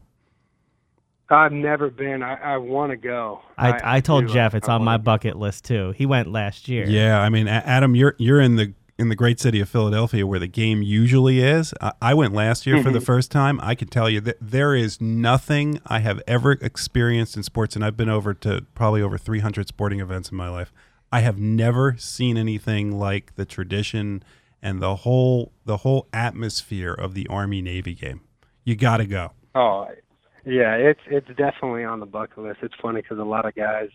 [1.31, 2.23] I've never been.
[2.23, 3.41] I, I want to go.
[3.57, 4.33] I, I, told do.
[4.33, 5.93] Jeff it's I on my bucket list too.
[5.93, 6.87] He went last year.
[6.87, 10.39] Yeah, I mean, Adam, you're you're in the in the great city of Philadelphia where
[10.39, 11.75] the game usually is.
[11.81, 13.07] I, I went last year for the mm-hmm.
[13.07, 13.59] first time.
[13.63, 17.85] I can tell you that there is nothing I have ever experienced in sports, and
[17.85, 20.73] I've been over to probably over 300 sporting events in my life.
[21.11, 24.23] I have never seen anything like the tradition
[24.65, 28.23] and the whole the whole atmosphere of the Army Navy game.
[28.65, 29.33] You got to go.
[29.55, 29.87] Oh,
[30.47, 32.59] yeah, it's it's definitely on the bucket list.
[32.63, 33.91] It's funny because a lot of guys,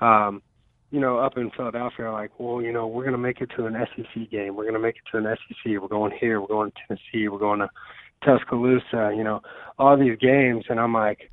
[0.00, 0.42] um,
[0.90, 3.66] you know, up in Philadelphia are like, well, you know, we're gonna make it to
[3.66, 4.56] an SEC game.
[4.56, 5.80] We're gonna make it to an SEC.
[5.80, 6.40] We're going here.
[6.40, 7.28] We're going to Tennessee.
[7.28, 7.68] We're going to
[8.24, 9.12] Tuscaloosa.
[9.14, 9.42] You know,
[9.78, 11.30] all these games, and I'm like,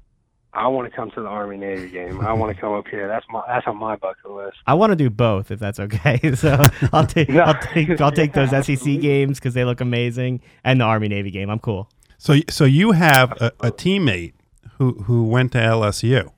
[0.55, 2.21] I want to come to the Army Navy game.
[2.21, 3.07] I want to come up here.
[3.07, 4.57] That's my that's on my bucket list.
[4.65, 6.19] I want to do both if that's okay.
[6.35, 6.63] So
[6.93, 7.41] I'll take No.
[7.43, 8.97] I'll take I'll take those SEC absolutely.
[8.97, 11.49] games because they look amazing, and the Army Navy game.
[11.49, 11.89] I'm cool.
[12.17, 14.33] So so you have a, a teammate
[14.77, 16.31] who who went to LSU.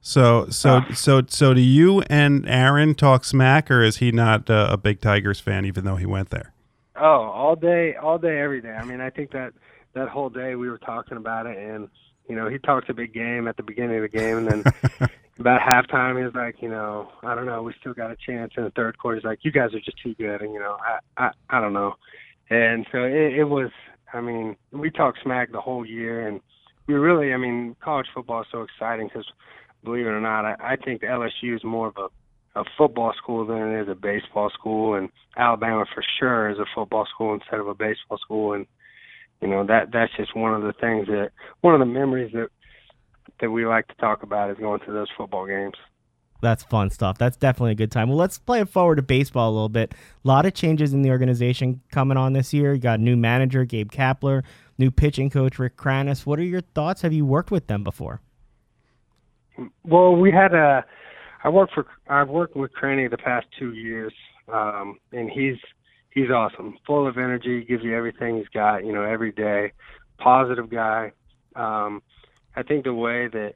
[0.00, 0.92] So so Ah.
[0.94, 5.00] so so do you and Aaron talk smack, or is he not uh, a big
[5.00, 6.52] Tigers fan, even though he went there?
[6.94, 8.70] Oh, all day, all day, every day.
[8.72, 9.52] I mean, I think that
[9.94, 11.88] that whole day we were talking about it, and
[12.28, 14.64] you know, he talks a big game at the beginning of the game, and then
[15.38, 18.52] about halftime, he was like, you know, I don't know, we still got a chance.
[18.56, 20.76] In the third quarter, he's like, you guys are just too good, and you know,
[20.80, 21.94] I I, I don't know.
[22.50, 23.70] And so it, it was.
[24.12, 26.40] I mean, we talked smack the whole year, and
[26.86, 29.26] we really, I mean, college football is so exciting because,
[29.82, 32.06] believe it or not, I, I think the LSU is more of a
[32.56, 36.64] a football school than it is a baseball school, and Alabama for sure is a
[36.74, 38.66] football school instead of a baseball school, and
[39.40, 42.48] you know that that's just one of the things that one of the memories that
[43.40, 45.74] that we like to talk about is going to those football games.
[46.42, 47.18] That's fun stuff.
[47.18, 48.08] That's definitely a good time.
[48.08, 49.94] Well, let's play it forward to baseball a little bit.
[50.24, 52.74] A lot of changes in the organization coming on this year.
[52.74, 54.42] You got new manager Gabe Kapler,
[54.78, 56.26] new pitching coach Rick Kranitz.
[56.26, 57.02] What are your thoughts?
[57.02, 58.20] Have you worked with them before?
[59.84, 60.84] Well, we had a.
[61.42, 61.86] I worked for.
[62.08, 64.12] I've worked with Cranny the past two years,
[64.52, 65.56] um, and he's
[66.16, 66.78] he's awesome.
[66.86, 68.84] Full of energy, gives you everything he's got.
[68.84, 69.72] You know, every day.
[70.18, 71.12] Positive guy.
[71.54, 72.02] Um,
[72.56, 73.52] I think the way that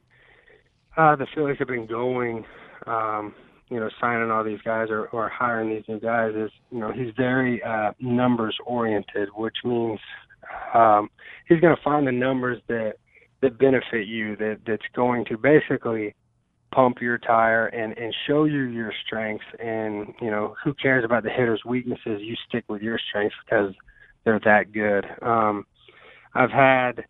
[0.96, 2.44] uh, the Phillies have been going,
[2.86, 3.34] um,
[3.70, 6.92] you know, signing all these guys or, or hiring these new guys is, you know,
[6.92, 9.98] he's very uh, numbers oriented, which means
[10.74, 11.08] um,
[11.48, 12.94] he's going to find the numbers that
[13.40, 16.14] that benefit you, that that's going to basically
[16.72, 19.44] pump your tire and and show you your strengths.
[19.58, 22.20] And you know, who cares about the hitter's weaknesses?
[22.20, 23.74] You stick with your strengths because
[24.24, 25.06] they're that good.
[25.22, 25.66] Um,
[26.34, 27.04] I've had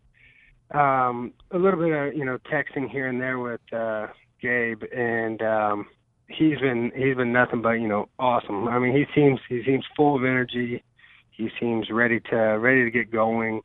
[0.71, 4.07] um, a little bit of you know texting here and there with uh,
[4.41, 5.85] Gabe, and um,
[6.27, 8.67] he's been he's been nothing but you know awesome.
[8.67, 10.83] I mean, he seems he seems full of energy.
[11.31, 13.61] He seems ready to ready to get going.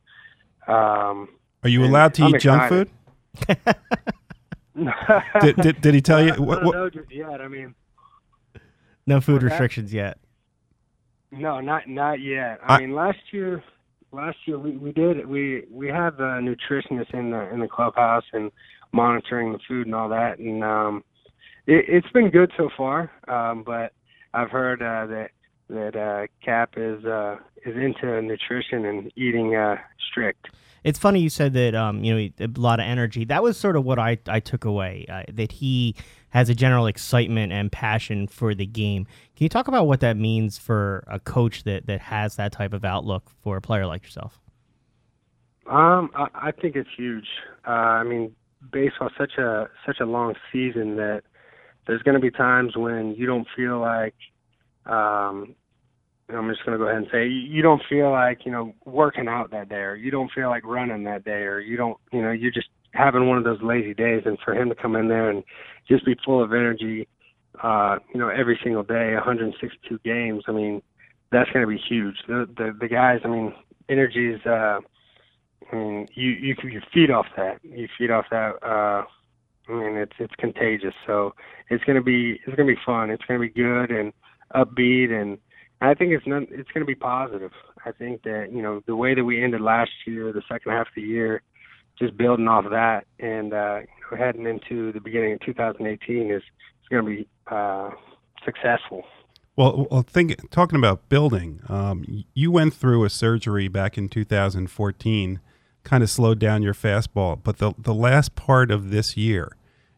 [0.67, 1.29] Um,
[1.63, 2.89] Are you allowed to I'm eat junk food?
[5.41, 6.33] did, did, did he tell you?
[6.33, 7.41] I What, don't what, know just yet.
[7.41, 7.73] I mean,
[9.05, 10.17] No food What's restrictions yet.
[11.31, 12.59] No, not not yet.
[12.63, 13.63] I, I- mean, last year,
[14.11, 18.23] last year we we did we we have a nutritionist in the in the clubhouse
[18.33, 18.51] and
[18.93, 21.03] monitoring the food and all that, and um,
[21.65, 23.11] it, it's been good so far.
[23.27, 23.91] Um, but
[24.33, 25.31] I've heard uh, that
[25.69, 29.75] that uh, Cap is uh, is into nutrition and eating uh,
[30.09, 30.47] strict.
[30.87, 33.25] It's funny you said that um, you know a lot of energy.
[33.25, 35.05] That was sort of what I, I took away.
[35.09, 35.95] Uh, that he
[36.29, 39.03] has a general excitement and passion for the game.
[39.35, 42.71] Can you talk about what that means for a coach that, that has that type
[42.71, 44.39] of outlook for a player like yourself?
[45.65, 47.27] Um, I, I think it's huge.
[47.67, 48.33] Uh, I mean,
[48.71, 51.23] baseball such a such a long season that
[51.85, 54.15] there's going to be times when you don't feel like.
[54.85, 55.53] Um,
[56.29, 59.27] I'm just going to go ahead and say you don't feel like you know working
[59.27, 62.21] out that day, or you don't feel like running that day, or you don't you
[62.21, 64.23] know you're just having one of those lazy days.
[64.25, 65.43] And for him to come in there and
[65.87, 67.07] just be full of energy,
[67.63, 70.43] uh, you know, every single day, 162 games.
[70.47, 70.81] I mean,
[71.31, 72.15] that's going to be huge.
[72.27, 73.53] The, the the guys, I mean,
[73.89, 74.45] energy is.
[74.45, 74.79] Uh,
[75.71, 77.59] I mean, you you you feed off that.
[77.63, 78.55] You feed off that.
[78.63, 79.03] Uh,
[79.69, 80.93] I mean, it's it's contagious.
[81.05, 81.33] So
[81.69, 83.09] it's gonna be it's gonna be fun.
[83.09, 84.13] It's gonna be good and
[84.55, 85.37] upbeat, and
[85.79, 87.51] I think it's not it's gonna be positive.
[87.85, 90.87] I think that you know the way that we ended last year, the second half
[90.87, 91.41] of the year,
[91.99, 93.79] just building off of that, and uh,
[94.17, 96.43] heading into the beginning of 2018 is is
[96.89, 97.91] gonna be uh,
[98.43, 99.03] successful.
[99.55, 101.61] well, well, think talking about building.
[101.69, 105.39] Um, you went through a surgery back in 2014,
[105.83, 107.39] kind of slowed down your fastball.
[107.41, 109.55] But the the last part of this year,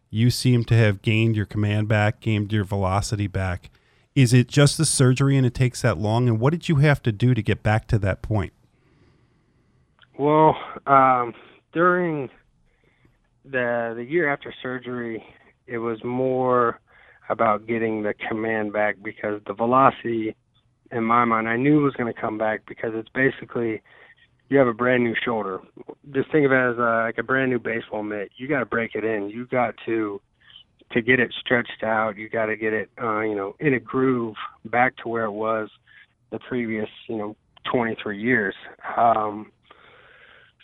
[0.10, 3.70] you seem to have gained your command back, gained your velocity back.
[4.20, 6.28] Is it just the surgery and it takes that long?
[6.28, 8.52] And what did you have to do to get back to that point?
[10.18, 11.34] Well, um,
[11.72, 12.30] during
[13.46, 15.24] the the year after surgery,
[15.68, 16.82] it was more
[17.30, 20.36] about getting the command back because the velocity,
[20.92, 23.82] in my mind, I knew was going to come back because it's basically
[24.50, 25.62] you have a brand new shoulder.
[26.14, 28.32] Just think of it as a, like a brand new baseball mitt.
[28.36, 29.30] You got to break it in.
[29.30, 30.20] You got to
[30.92, 32.18] to get it stretched out.
[32.18, 35.32] You got to get it, uh, you know, in a groove back to where it
[35.32, 35.70] was
[36.32, 37.36] the previous, you know,
[37.72, 38.56] 23 years.
[38.98, 39.52] Um,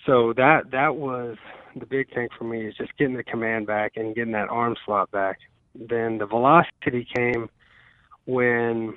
[0.05, 1.37] so that that was
[1.75, 4.75] the big thing for me is just getting the command back and getting that arm
[4.85, 5.39] slot back.
[5.73, 7.49] Then the velocity came
[8.25, 8.95] when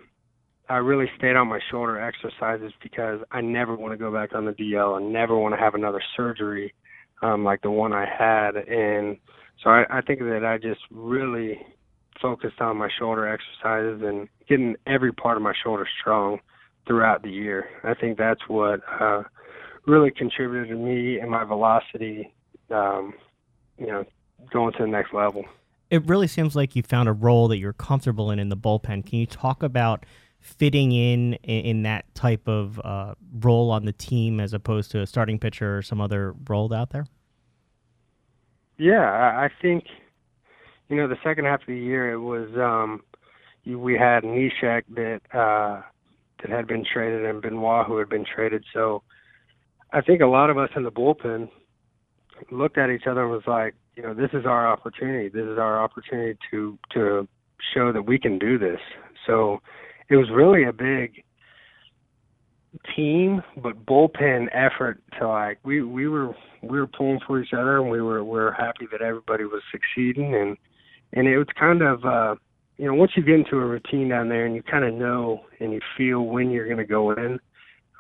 [0.69, 4.45] I really stayed on my shoulder exercises because I never want to go back on
[4.45, 6.75] the DL and never want to have another surgery
[7.23, 8.57] um, like the one I had.
[8.57, 9.17] And
[9.63, 11.61] so I, I think that I just really
[12.21, 16.41] focused on my shoulder exercises and getting every part of my shoulder strong
[16.87, 17.69] throughout the year.
[17.85, 19.23] I think that's what uh,
[19.87, 22.33] really contributed to me and my velocity,
[22.71, 23.15] um,
[23.79, 24.05] you know,
[24.53, 25.45] going to the next level.
[25.91, 29.07] It really seems like you found a role that you're comfortable in in the bullpen.
[29.07, 30.05] Can you talk about
[30.41, 35.07] fitting in in, that type of uh, role on the team as opposed to a
[35.07, 37.07] starting pitcher or some other role out there?
[38.79, 39.85] Yeah, I think,
[40.89, 43.03] you know, the second half of the year, it was um,
[43.67, 45.83] we had Neshek that uh,
[46.41, 48.65] that had been traded and Benoit who had been traded.
[48.73, 49.03] So
[49.93, 51.49] I think a lot of us in the bullpen
[52.53, 55.29] looked at each other and was like, you know, this is our opportunity.
[55.29, 57.29] This is our opportunity to to
[57.75, 58.81] show that we can do this.
[59.27, 59.59] So
[60.09, 61.25] it was really a big
[62.95, 67.79] team but bullpen effort to like we we were we were pulling for each other
[67.79, 70.57] and we were we were happy that everybody was succeeding and
[71.13, 72.35] and it was kind of uh
[72.77, 75.43] you know once you get into a routine down there and you kind of know
[75.61, 77.39] and you feel when you're going to go in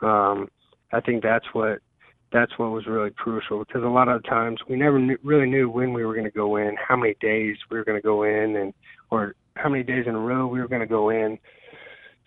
[0.02, 0.48] um
[0.92, 1.80] I think that's what
[2.32, 5.70] that's what was really crucial because a lot of times we never knew, really knew
[5.70, 8.22] when we were going to go in, how many days we were going to go
[8.22, 8.74] in, and
[9.10, 11.38] or how many days in a row we were going to go in.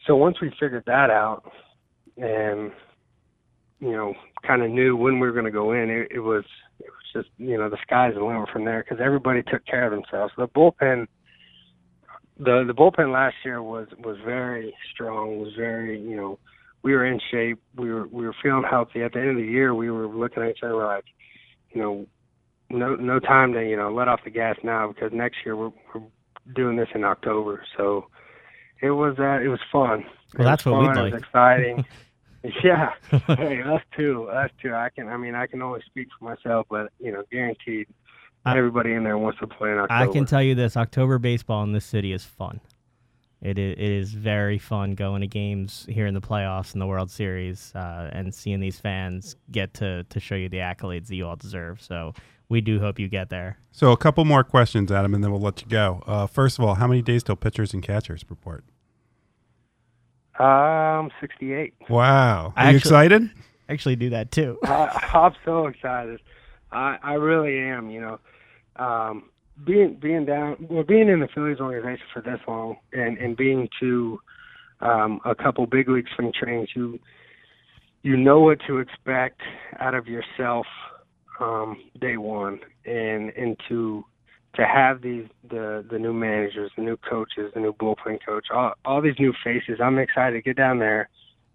[0.07, 1.43] So once we figured that out,
[2.21, 2.71] and
[3.79, 4.13] you know,
[4.45, 6.45] kind of knew when we were going to go in, it, it was
[6.79, 9.86] it was just you know the sky's the limit from there because everybody took care
[9.86, 10.31] of themselves.
[10.38, 11.07] The bullpen,
[12.38, 16.39] the the bullpen last year was was very strong, was very you know
[16.84, 17.60] we were in shape.
[17.75, 19.01] We were we were feeling healthy.
[19.01, 21.05] At the end of the year, we were looking at each other like,
[21.71, 22.05] you know,
[22.69, 25.71] no no time to you know let off the gas now because next year we're,
[25.93, 26.03] we're
[26.55, 27.63] doing this in October.
[27.77, 28.05] So
[28.79, 30.05] it was uh, it was fun.
[30.38, 31.13] Well, that's it what was we'd like.
[31.13, 31.86] It was exciting.
[32.63, 32.91] yeah,
[33.27, 34.73] hey, us too, us too.
[34.73, 37.88] I can, I mean, I can only speak for myself, but you know, guaranteed,
[38.45, 40.10] I- everybody in there wants to play in October.
[40.10, 42.60] I can tell you this: October baseball in this city is fun.
[43.41, 46.86] It is, it is very fun going to games here in the playoffs and the
[46.86, 51.15] World Series, uh, and seeing these fans get to to show you the accolades that
[51.15, 51.82] you all deserve.
[51.82, 52.13] So
[52.49, 53.58] we do hope you get there.
[53.71, 56.04] So a couple more questions, Adam, and then we'll let you go.
[56.06, 58.63] Uh, first of all, how many days till pitchers and catchers report?
[60.41, 61.73] Um, 68.
[61.89, 62.47] Wow.
[62.47, 63.30] Are I you actually- excited?
[63.69, 64.58] Actually, do that too.
[64.63, 66.19] I, I'm so excited.
[66.71, 67.89] I I really am.
[67.89, 68.19] You know,
[68.75, 69.23] um,
[69.63, 73.69] being being down, well, being in the Phillies organization for this long, and and being
[73.80, 74.19] to
[74.82, 76.99] um, a couple big league spring trainings, you
[78.04, 79.39] you know what to expect
[79.80, 80.65] out of yourself
[81.39, 84.04] um, day one, and and to
[84.55, 88.73] to have these the the new managers, the new coaches, the new bullpen coach, all
[88.85, 89.79] all these new faces.
[89.81, 91.09] I'm excited to get down there.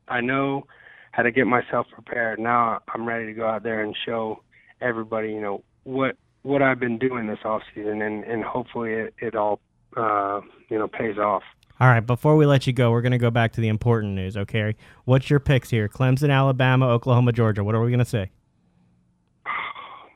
[0.08, 0.66] I know
[1.12, 2.38] how to get myself prepared.
[2.38, 4.42] Now I'm ready to go out there and show
[4.80, 9.14] everybody, you know, what what I've been doing this off season, and and hopefully it,
[9.18, 9.60] it all
[9.96, 11.42] uh, you know pays off.
[11.78, 14.14] All right, before we let you go, we're going to go back to the important
[14.14, 14.74] news, okay?
[15.04, 15.90] What's your picks here?
[15.90, 17.62] Clemson, Alabama, Oklahoma, Georgia.
[17.62, 18.30] What are we going to say?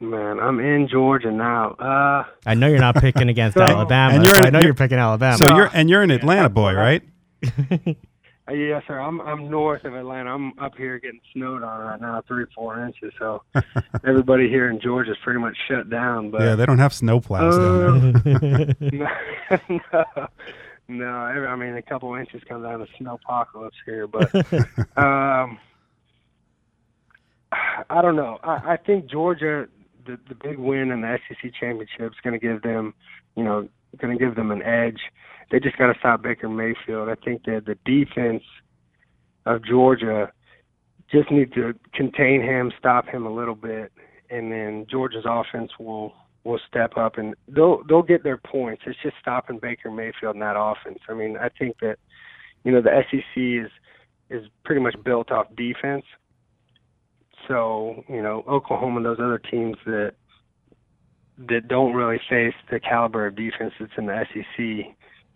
[0.01, 1.73] Man, I'm in Georgia now.
[1.73, 4.15] Uh, I know you're not picking against So- Alabama.
[4.15, 5.37] And you're so in- I know you're- you're picking Alabama.
[5.37, 7.03] So you're and you're an Atlanta boy, right?
[7.45, 8.99] uh, yes, sir.
[8.99, 10.35] I'm I'm north of Atlanta.
[10.35, 13.13] I'm up here getting snowed on right now, three four inches.
[13.19, 13.43] So
[14.07, 16.31] everybody here in Georgia's pretty much shut down.
[16.31, 18.75] But yeah, they don't have snow plows down there.
[18.91, 20.27] no, no,
[20.89, 21.07] no.
[21.47, 24.35] I mean, a couple inches comes down to snowpocalypse here, but
[24.97, 25.59] um,
[27.53, 28.39] I don't know.
[28.43, 29.69] I, I think Georgia,
[30.07, 32.95] the the big win in the SEC championship is going to give them,
[33.37, 35.01] you know, going to give them an edge.
[35.51, 37.09] They just got to stop Baker Mayfield.
[37.09, 38.45] I think that the defense
[39.47, 40.33] of Georgia
[41.11, 43.93] just need to contain him, stop him a little bit,
[44.31, 48.83] and then Georgia's offense will will step up and they'll they'll get their points.
[48.87, 51.01] It's just stopping Baker Mayfield in that offense.
[51.09, 51.97] I mean, I think that
[52.65, 53.71] you know the SEC is
[54.31, 56.05] is pretty much built off defense.
[57.49, 60.15] So you know Oklahoma and those other teams that
[61.49, 64.85] that don't really face the caliber of defense that's in the SEC, you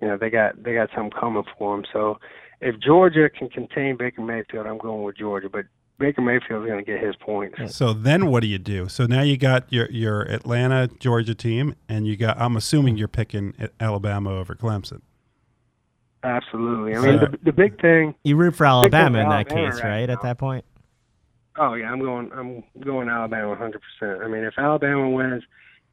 [0.02, 1.84] know they got they got something coming for them.
[1.92, 2.18] So
[2.60, 5.48] if Georgia can contain Baker Mayfield, I'm going with Georgia.
[5.48, 5.66] But
[5.98, 7.76] Baker Mayfield's going to get his points.
[7.76, 8.88] So then what do you do?
[8.88, 12.40] So now you got your your Atlanta Georgia team, and you got.
[12.40, 15.02] I'm assuming you're picking Alabama over Clemson.
[16.24, 16.96] Absolutely.
[16.96, 18.14] I mean, the, the big thing.
[18.24, 20.10] You root for Pick Alabama in that Alabama case, right right?
[20.10, 20.64] At that point,
[21.56, 22.30] Oh yeah, I'm going.
[22.34, 23.80] I'm going Alabama 100.
[23.80, 25.42] percent I mean, if Alabama wins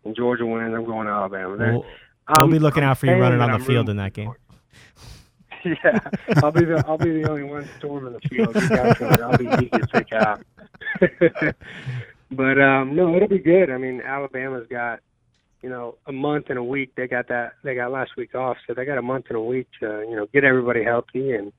[0.06, 1.58] and Georgia wins, I'm going to Alabama.
[1.58, 1.86] They're- we'll,
[2.30, 4.34] we'll be looking out for you running on the I'm field in that game.
[5.66, 6.00] yeah,
[6.44, 8.56] I'll be the I'll be the only one storming the field.
[8.56, 10.42] You guys can, I'll be easy to pick out.
[12.32, 13.70] but um no, it'll be good.
[13.70, 15.00] I mean, Alabama's got
[15.62, 16.94] you know a month and a week.
[16.96, 19.42] They got that they got last week off, so they got a month and a
[19.42, 21.52] week to you know get everybody healthy and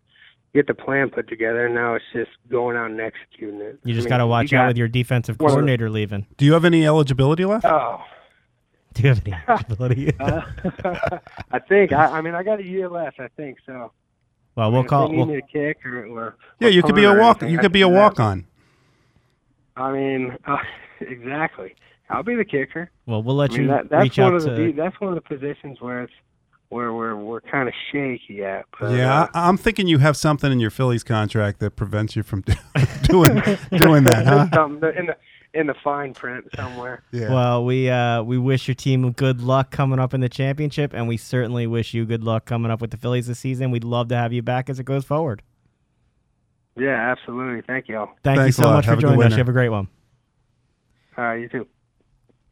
[0.54, 1.66] get the plan put together.
[1.66, 3.78] And now it's just going out and executing it.
[3.84, 6.26] You I just mean, got to watch out got- with your defensive Well- coordinator leaving.
[6.36, 7.64] Do you have any eligibility left?
[7.64, 8.00] Oh,
[8.94, 10.14] Do you have any eligibility?
[10.20, 10.42] uh,
[11.50, 13.20] I think I, I mean I got a year left.
[13.20, 13.90] I think so.
[14.54, 15.08] well, we'll if call.
[15.08, 17.38] Need We'll, me to kick or, or yeah, or you could be a walk.
[17.42, 18.02] anything, You I could be a can do that.
[18.02, 18.46] walk on.
[19.76, 20.58] I mean, uh,
[21.00, 21.74] exactly.
[22.10, 22.90] I'll be the kicker.
[23.06, 24.72] Well, we'll let I mean, you that, that's reach one out of the to.
[24.74, 26.12] that's one of the positions where it's
[26.72, 28.64] where we're we're kind of shaky at.
[28.80, 32.16] But, Yeah, uh, I, I'm thinking you have something in your Phillies contract that prevents
[32.16, 32.44] you from
[33.02, 33.34] doing
[33.76, 34.48] doing that, huh?
[34.54, 35.16] something in the
[35.54, 37.02] in the fine print somewhere.
[37.12, 37.30] Yeah.
[37.30, 41.06] Well, we uh, we wish your team good luck coming up in the championship, and
[41.06, 43.70] we certainly wish you good luck coming up with the Phillies this season.
[43.70, 45.42] We'd love to have you back as it goes forward.
[46.74, 47.60] Yeah, absolutely.
[47.60, 48.08] Thank y'all.
[48.24, 49.32] Thank Thanks you so much Have for joining us.
[49.32, 49.88] You have a great one.
[51.18, 51.66] All right, you too.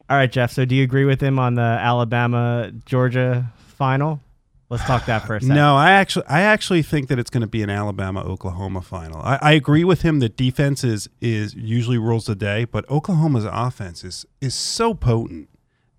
[0.07, 0.51] All right, Jeff.
[0.51, 3.51] So, do you agree with him on the Alabama Georgia
[3.81, 4.21] final?
[4.69, 5.55] Let's talk that for a second.
[5.55, 9.19] No, I actually, I actually think that it's going to be an Alabama Oklahoma final.
[9.21, 13.43] I, I agree with him that defense is is usually rules the day, but Oklahoma's
[13.43, 15.49] offense is is so potent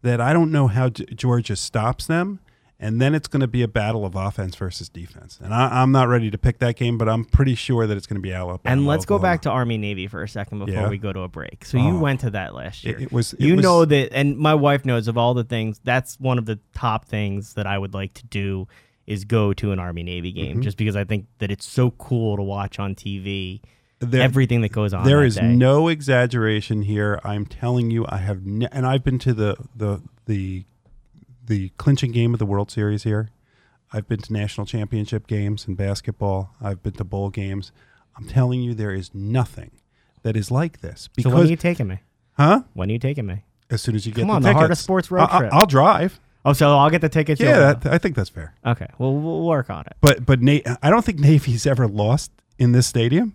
[0.03, 2.39] that I don't know how Georgia stops them.
[2.83, 5.39] And then it's going to be a battle of offense versus defense.
[5.43, 8.07] And I, I'm not ready to pick that game, but I'm pretty sure that it's
[8.09, 8.61] going to be Alabama.
[8.65, 10.89] And let's go back to Army Navy for a second before Yeah.
[10.89, 11.65] we go to a break.
[11.65, 11.99] So you Oh.
[12.01, 12.97] went to that last year.
[12.97, 13.35] It, it was.
[13.35, 15.81] It you was- know that, and my wife knows of all the things.
[15.85, 18.67] That's one of the top things that I would like to do
[19.07, 20.63] is go to an Army Navy game, Mm-hmm.
[20.63, 23.61] just because I think that it's so cool to watch on TV.
[24.01, 25.05] there- everything that goes on.
[25.05, 25.55] There is day.
[25.55, 27.21] no exaggeration here.
[27.23, 30.65] I'm telling you, I have, ne- and I've been to the the the
[31.45, 33.31] the clinching game of the World Series here.
[33.93, 36.55] I've been to national championship games in basketball.
[36.63, 37.73] I've been to bowl games.
[38.17, 39.71] I'm telling you, there is nothing
[40.23, 41.03] that is like this.
[41.03, 41.99] So Because, when are you taking me?
[42.39, 42.63] huh?
[42.75, 43.45] When are you taking me?
[43.71, 45.37] As soon as you get Come the on, the tickets, Heart of Sports road I-
[45.37, 45.53] I- trip.
[45.55, 46.21] I'll drive.
[46.45, 47.41] Oh, so I'll get the tickets.
[47.41, 48.55] Yeah, that, I think that's fair.
[48.67, 48.89] okay.
[48.99, 49.97] Well, we'll work on it.
[50.01, 53.35] But but Na- I don't think Navy's ever lost in this stadium.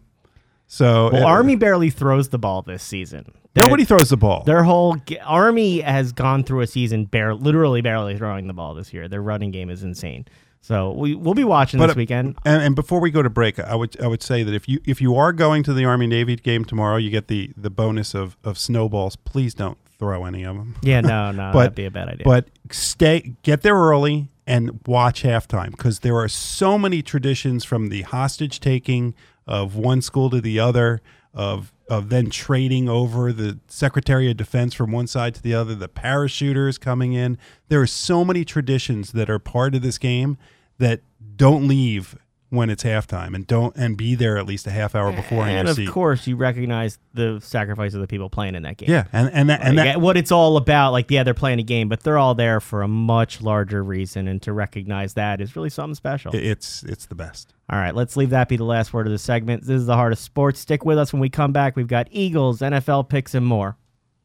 [0.67, 3.31] So Well, uh, Army barely throws the ball this season.
[3.63, 4.43] Nobody throws the ball.
[4.43, 8.73] Their whole g- Army has gone through a season bare, literally barely throwing the ball
[8.73, 9.07] this year.
[9.07, 10.25] Their running game is insane.
[10.61, 12.37] So we we'll be watching But, this weekend.
[12.43, 14.79] And, and before we go to break, I would I would say that if you
[14.85, 18.13] if you are going to the Army Navy game tomorrow, you get the the bonus
[18.13, 19.15] of of snowballs.
[19.15, 20.75] Please don't throw any of them.
[20.81, 22.23] Yeah, no, no, But- that'd be a bad idea.
[22.25, 27.89] But stay get there early and watch halftime because there are so many traditions from
[27.89, 29.13] the hostage taking
[29.45, 31.01] of one school to the other
[31.33, 35.75] of of then trading over the Secretary of Defense from one side to the other,
[35.75, 37.37] the parachuters coming in.
[37.69, 40.37] There are so many traditions that are part of this game
[40.77, 41.01] that
[41.35, 42.17] don't leave
[42.49, 45.67] when it's halftime and don't and be there at least a half hour before and
[45.67, 45.89] of seat.
[45.89, 48.89] course, you recognize the sacrifice of the people playing in that game.
[48.89, 50.91] Yeah, and and that, and Like, that what it's all about.
[50.91, 54.27] Like, yeah, they're playing a game, but they're all there for a much larger reason,
[54.27, 56.31] and to recognize that is really something special.
[56.33, 57.53] it's it's the best.
[57.69, 59.63] All right, let's leave that be the last word of the segment.
[59.63, 60.61] This is the heart of sports.
[60.61, 61.75] Stick with us when we come back.
[61.75, 63.77] We've got Eagles, NFL picks, and more.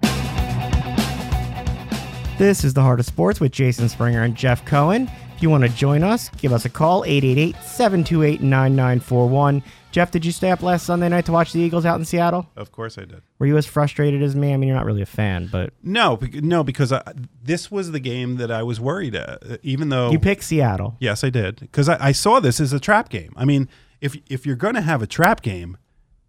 [2.38, 5.10] This is the Heart of Sports with Jason Springer and Jeff Cohen.
[5.34, 9.62] If you want to join us, give us a call 888-728-9941.
[9.98, 12.48] Jeff, did you stay up last Sunday night to watch the Eagles out in Seattle?
[12.54, 13.20] Of course I did.
[13.40, 14.54] Were you as frustrated as me?
[14.54, 17.02] I mean, you're not really a fan, but No, bec- no, because I,
[17.42, 19.42] this was the game that I was worried at.
[19.64, 20.94] Even though you picked Seattle.
[21.00, 23.32] yes, I did, because I, I saw this as a trap game.
[23.34, 23.68] I mean,
[24.00, 25.76] if if you're going to have a trap game,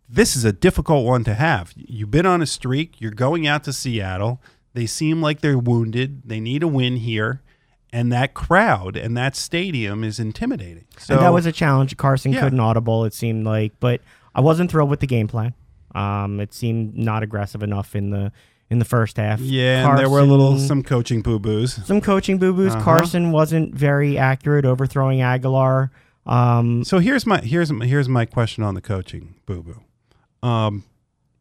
[0.09, 1.71] this is a difficult one to have.
[1.75, 2.99] You've been on a streak.
[2.99, 4.41] You're going out to Seattle.
[4.73, 6.23] They seem like they're wounded.
[6.25, 7.43] They need a win here,
[7.91, 10.85] and that crowd and that stadium is intimidating.
[10.97, 11.97] So and that was a challenge.
[11.97, 12.41] Carson Yeah.
[12.41, 14.01] couldn't audible, it seemed like, but
[14.35, 15.53] I wasn't thrilled with the game plan.
[15.95, 18.31] Um, it seemed not aggressive enough in the
[18.69, 19.39] in the first half.
[19.39, 21.73] Yeah, and there were a little some coaching boo boos.
[21.87, 22.73] some coaching boo boos.
[22.75, 22.83] Uh-huh.
[22.83, 25.89] Carson wasn't very accurate overthrowing Agholor.
[26.27, 30.47] Um, So here's my here's my, here's my question on the coaching boo boo.
[30.47, 30.83] Um,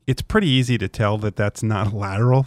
[0.06, 2.46] it's pretty easy to tell that that's not a lateral.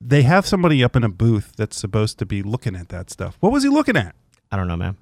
[0.00, 3.36] They have somebody up in a booth that's supposed to be looking at that stuff.
[3.40, 4.14] What was he looking at?
[4.52, 4.96] I don't know, man.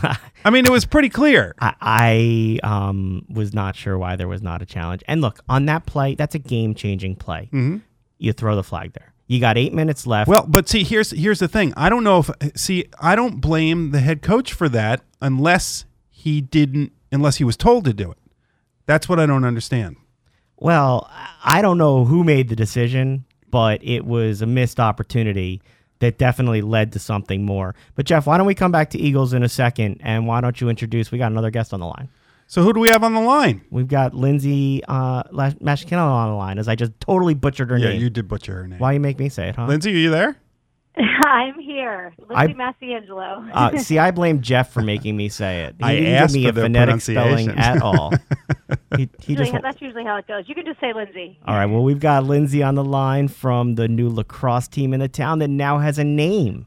[0.44, 1.54] I mean, it was pretty clear.
[1.60, 5.02] I, I um, was not sure why there was not a challenge.
[5.06, 7.48] And look, on that play, that's a game changing play.
[7.52, 7.82] Mhm.
[8.18, 9.14] You throw the flag there.
[9.28, 10.28] You got eight minutes left.
[10.28, 11.72] Well, but see, here's here's the thing.
[11.76, 16.40] I don't know if see, I don't blame the head coach for that unless he
[16.40, 18.18] didn't, unless he was told to do it.
[18.86, 19.96] That's what I don't understand.
[20.56, 21.08] Well,
[21.44, 25.60] I don't know who made the decision, but it was a missed opportunity
[26.00, 27.74] that definitely led to something more.
[27.96, 30.60] But Jeff, why don't we come back to Eagles in a second, and why don't
[30.60, 31.10] you introduce?
[31.10, 32.08] We got another guest on the line.
[32.46, 33.60] So who do we have on the line?
[33.70, 37.88] We've got Lindsay uh, Mashkina on the line, as I just totally butchered her Yeah,
[37.88, 37.96] name.
[37.96, 38.78] Yeah, you did butcher her name.
[38.78, 39.66] Why you make me say it, huh?
[39.66, 40.36] Lindsay, are you there?
[41.24, 43.50] I'm here, I- Lindsay Massiangelo.
[43.52, 45.76] Uh, see, I blame Jeff for making me say it.
[45.78, 47.58] He I didn't asked give me for a the phonetic spelling pronunciation.
[47.58, 48.12] at all.
[48.96, 50.44] he, he Usually- just that's usually how it goes.
[50.48, 51.38] You can just say Lindsay.
[51.46, 51.66] all right.
[51.66, 55.38] Well, we've got Lindsay on the line from the new lacrosse team in the town
[55.38, 56.66] that now has a name.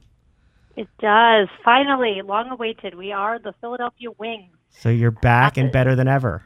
[0.77, 1.49] It does.
[1.65, 2.95] Finally, long awaited.
[2.95, 4.49] We are the Philadelphia Wings.
[4.69, 5.73] So you're back and That's it.
[5.73, 6.43] better than ever.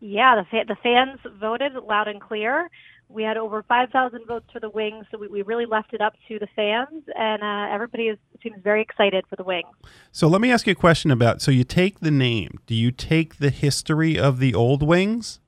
[0.00, 2.70] Yeah, the fa- the fans voted loud and clear.
[3.10, 6.14] We had over 5,000 votes for the Wings, so we, we really left it up
[6.28, 9.66] to the fans, and uh, everybody is, seems very excited for the Wings.
[10.12, 11.42] So let me ask you a question about.
[11.42, 12.60] So you take the name.
[12.66, 15.40] Do you take the history of the old wings,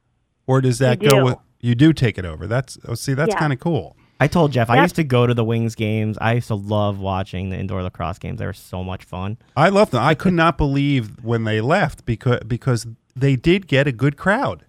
[0.47, 1.25] or does that We go?
[1.25, 2.49] With, you do take it over.
[2.49, 3.39] That's oh, see, that's Yeah.
[3.39, 3.97] kind of cool.
[4.19, 6.17] I told Jeff I used to go to the Wings games.
[6.21, 8.39] I used to love watching the indoor lacrosse games.
[8.39, 9.37] They were so much fun.
[9.57, 10.03] I loved them.
[10.03, 12.87] I could not believe when they left because because
[13.17, 14.65] they did get a good crowd,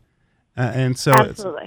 [0.56, 1.12] uh, and so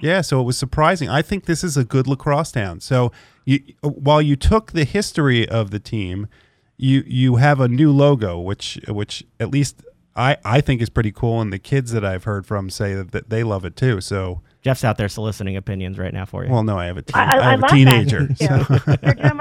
[0.00, 1.08] yeah, so it was surprising.
[1.08, 2.80] I think this is a good lacrosse town.
[2.80, 3.10] So
[3.44, 6.28] you while you took the history of the team,
[6.76, 9.82] you you have a new logo, which which at least
[10.14, 13.10] I I think is pretty cool, and the kids that I've heard from say that,
[13.10, 14.00] that they love it too.
[14.00, 16.50] So Jeff's out there soliciting opinions right now for you.
[16.50, 18.26] well, no, I have a teen, I, I, I have love a teenager.
[18.26, 18.36] That.
[18.36, 18.96] so-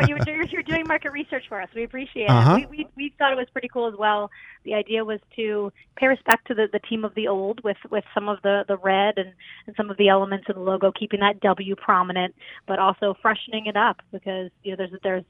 [0.08, 1.68] you're, doing, you're, you're doing market research for us.
[1.76, 2.58] We appreciate Uh-huh.
[2.62, 2.70] it.
[2.70, 4.30] We, we, we thought it was pretty cool as well.
[4.66, 8.04] The idea was to pay respect to the, the team of the old with, with
[8.14, 9.34] some of the, the red and,
[9.66, 12.36] and some of the elements of the logo, keeping that W prominent,
[12.68, 15.24] but also freshening it up because you know there's there's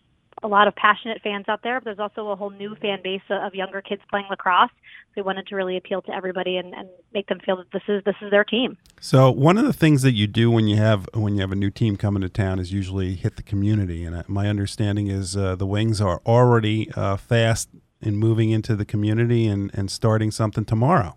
[0.44, 3.22] a lot of passionate fans out there, but there's also a whole new fan base
[3.30, 4.70] of younger kids playing lacrosse.
[4.70, 7.84] So we wanted to really appeal to everybody and, and make them feel that this
[7.88, 8.78] is this is their team.
[9.00, 11.56] So one of the things that you do when you have when you have a
[11.56, 15.38] new team coming to town is usually hit the community, and uh, my understanding is
[15.38, 17.70] uh, the Wings are already uh, fast
[18.02, 21.16] in moving into the community and, and starting something tomorrow.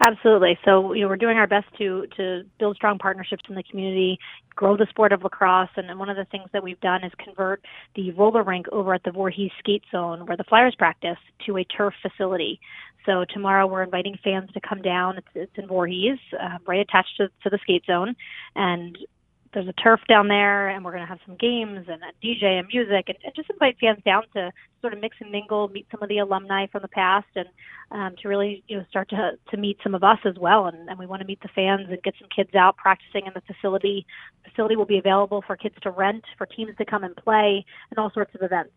[0.00, 0.58] Absolutely.
[0.64, 4.18] So you know, we're doing our best to to build strong partnerships in the community,
[4.54, 7.64] grow the sport of lacrosse, and, one of the things that we've done is convert
[7.94, 11.16] the roller rink over at the Voorhees Skate Zone, where the Flyers practice,
[11.46, 12.58] to a turf facility.
[13.06, 15.18] So tomorrow we're inviting fans to come down.
[15.18, 18.16] It's, it's in Voorhees, uh, right attached to, to the skate zone,
[18.56, 18.98] and
[19.54, 22.58] there's a turf down there, and we're going to have some games and a DJ
[22.58, 24.50] and music, and, and just invite fans down to
[24.80, 27.48] sort of mix and mingle, meet some of the alumni from the past, and
[27.90, 30.66] um, to really you know start to to meet some of us as well.
[30.66, 33.32] And, and we want to meet the fans and get some kids out practicing in
[33.34, 34.04] the facility.
[34.44, 37.64] The facility will be available for kids to rent, for teams to come and play,
[37.90, 38.72] and all sorts of events.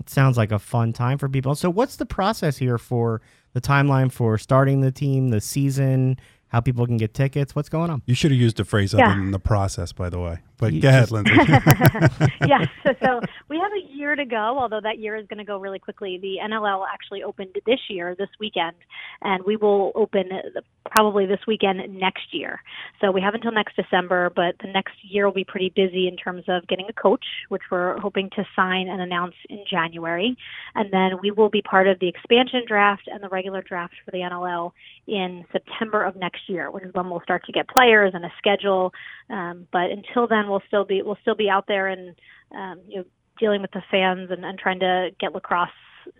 [0.00, 1.54] It sounds like a fun time for people.
[1.54, 3.22] So, what's the process here for
[3.54, 6.18] the timeline for starting the team, the season,
[6.56, 7.54] how people can get tickets?
[7.54, 8.00] What's going on?
[8.06, 9.10] You should have used a phrase Yeah.
[9.10, 10.38] other than the process, by the way.
[10.58, 11.34] But You go ahead, Lindsay.
[12.46, 12.66] yes.
[12.82, 15.58] So, so we have a year to go, although that year is going to go
[15.58, 16.18] really quickly.
[16.18, 18.76] The NLL actually opened this year, this weekend,
[19.20, 22.62] and we will open uh, probably this weekend next year.
[23.00, 26.16] So we have until next December, but the next year will be pretty busy in
[26.16, 30.36] terms of getting a coach, which we're hoping to sign and announce in January.
[30.74, 34.10] And then we will be part of the expansion draft and the regular draft for
[34.10, 34.72] the NLL
[35.06, 38.32] in September of next year, which is when we'll start to get players and a
[38.38, 38.92] schedule.
[39.28, 42.14] Um, but until then, we'll still be we'll still be out there and
[42.52, 43.04] um, you know
[43.38, 45.68] dealing with the fans and, and trying to get lacrosse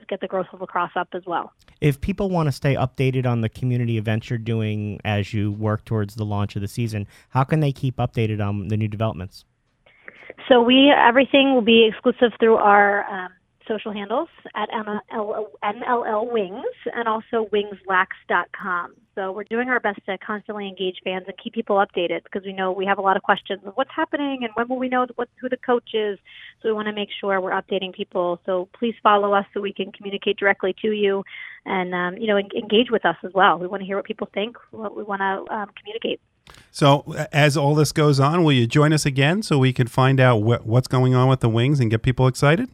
[0.09, 1.53] get the growth of lacrosse up as well.
[1.81, 5.85] If people want to stay updated on the community events you're doing as you work
[5.85, 9.45] towards the launch of the season, how can they keep updated on the new developments?
[10.49, 13.29] So we everything will be exclusive through our um,
[13.69, 18.95] social handles at NLL Wings and also wingslax.com.
[19.15, 22.53] So we're doing our best to constantly engage fans and keep people updated because we
[22.53, 25.07] know we have a lot of questions of what's happening and when will we know
[25.15, 26.19] what, who the coach is.
[26.63, 28.41] So we want to make sure we're updating people.
[28.45, 31.25] So please follow us so we can communicate directly to you
[31.65, 33.59] and um, you know en- engage with us as well.
[33.59, 34.57] We want to hear what people think.
[34.71, 36.21] What we want to um, communicate.
[36.71, 40.21] So, as all this goes on, will you join us again so we can find
[40.21, 42.69] out wh- what's going on with the Wings and get people excited?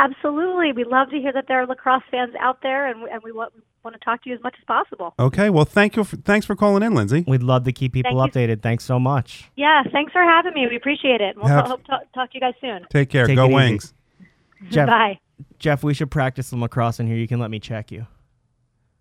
[0.00, 0.72] Absolutely.
[0.72, 3.32] We love to hear that there are lacrosse fans out there, and we, and we
[3.32, 5.14] want, we want to talk to you as much as possible.
[5.18, 5.50] Okay.
[5.50, 6.04] Well, thank you.
[6.04, 7.24] For, thanks for calling in, Lindsay.
[7.26, 8.62] We'd love to keep people Thank updated.
[8.62, 9.50] Thanks so much.
[9.56, 10.66] Yeah, thanks for having me.
[10.68, 11.36] We appreciate it.
[11.36, 12.86] We'll Have- hope to talk to you guys soon.
[12.90, 13.26] Take care.
[13.26, 13.48] Take Go.
[13.48, 13.92] Wings.
[14.70, 15.18] Jeff, Bye.
[15.58, 17.16] Jeff, we should practice some lacrosse in here.
[17.16, 18.06] You can let me check you.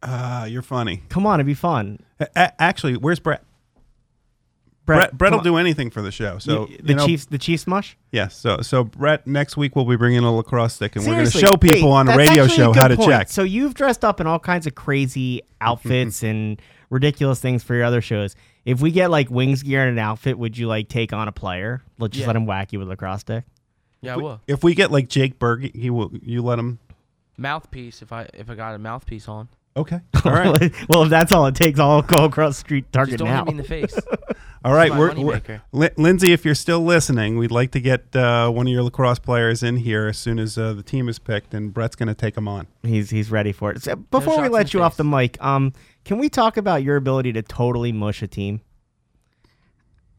[0.04, 1.04] Ah, you're funny.
[1.10, 2.00] Come on, it'd be fun.
[2.20, 3.44] A- a- actually, where's Brett?
[4.88, 6.40] Brett, Brett will do anything for the show.
[6.40, 7.96] So the you know, Chiefs, the Chiefs mush.
[8.12, 8.36] Yes.
[8.36, 11.60] So so Brett next week we'll be bringing a lacrosse stick and Seriously, we're going
[11.60, 13.10] to show people wait, on a radio show good how to point.
[13.10, 13.30] check.
[13.30, 16.60] So you've dressed up in all kinds of crazy outfits and
[16.90, 18.36] ridiculous things for your other shows.
[18.66, 21.32] If we get like wings gear and an outfit, would you like take on a
[21.32, 21.84] player?
[22.00, 22.28] Let's just Yeah.
[22.28, 23.44] let him whack you with a lacrosse stick.
[24.02, 24.42] Yeah, I will.
[24.48, 26.12] If we get like Jake Berg, he will.
[26.22, 26.80] You let him.
[27.38, 28.02] Mouthpiece.
[28.02, 30.00] If I if I got a mouthpiece on, Okay.
[30.26, 30.72] All right.
[30.90, 33.38] well, if that's all it takes, I'll go across the street just target don't now.
[33.38, 33.96] hit me in the face.
[34.68, 34.92] All right.
[34.92, 35.98] my We're, we're, moneymaker.
[35.98, 39.64] Lindsay, if you're still listening, we'd like to get uh, one of your lacrosse players
[39.64, 42.36] in here as soon as uh, the team is picked, and Brett's going to take
[42.36, 42.68] him on.
[42.84, 43.84] He's he's ready for it.
[43.84, 46.84] So before shots we let the you off the mic, um, can we talk about
[46.84, 48.62] your ability to totally mush a team?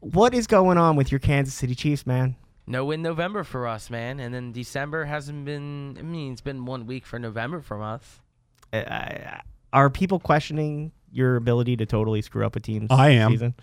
[0.01, 2.37] What is going on with your Kansas City Chiefs, man?
[2.69, 4.21] no win November for us, man.
[4.21, 5.97] And then December hasn't been.
[5.99, 8.21] I mean, it's been one week for November from us.
[8.73, 9.39] Uh,
[9.73, 13.33] are people questioning your ability to totally screw up a team's I am.
[13.33, 13.55] season?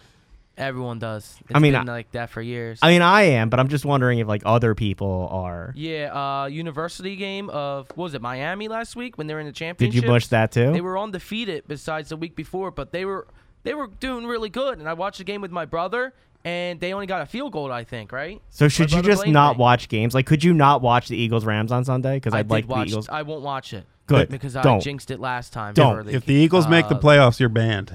[0.57, 1.35] Everyone does.
[1.41, 2.79] It's I mean, been I- like that for years.
[2.81, 5.73] I mean, I am, but I'm just wondering if like other people are.
[5.75, 9.47] yeah, uh, university game of what was it Miami last week when they were in
[9.47, 9.93] the championship?
[9.93, 10.71] Did you mush that too?
[10.71, 13.27] They were undefeated besides the week before, but they were
[13.63, 14.79] they were doing really good.
[14.79, 16.13] And I watched the game with my brother,
[16.45, 18.41] and they only got a field goal, I think, right?
[18.49, 19.61] so should you just not me.
[19.61, 20.13] watch games?
[20.13, 22.15] Like, could you not watch the Eagles Rams on Sunday?
[22.17, 22.87] Because I I'd did like watch.
[22.87, 23.09] the Eagles.
[23.09, 23.85] I won't watch it.
[24.07, 24.29] Good.
[24.29, 24.81] because I Don't.
[24.81, 25.73] jinxed it last time.
[25.73, 26.07] Don't.
[26.07, 27.91] If the Eagles make the uh, playoffs, you're banned.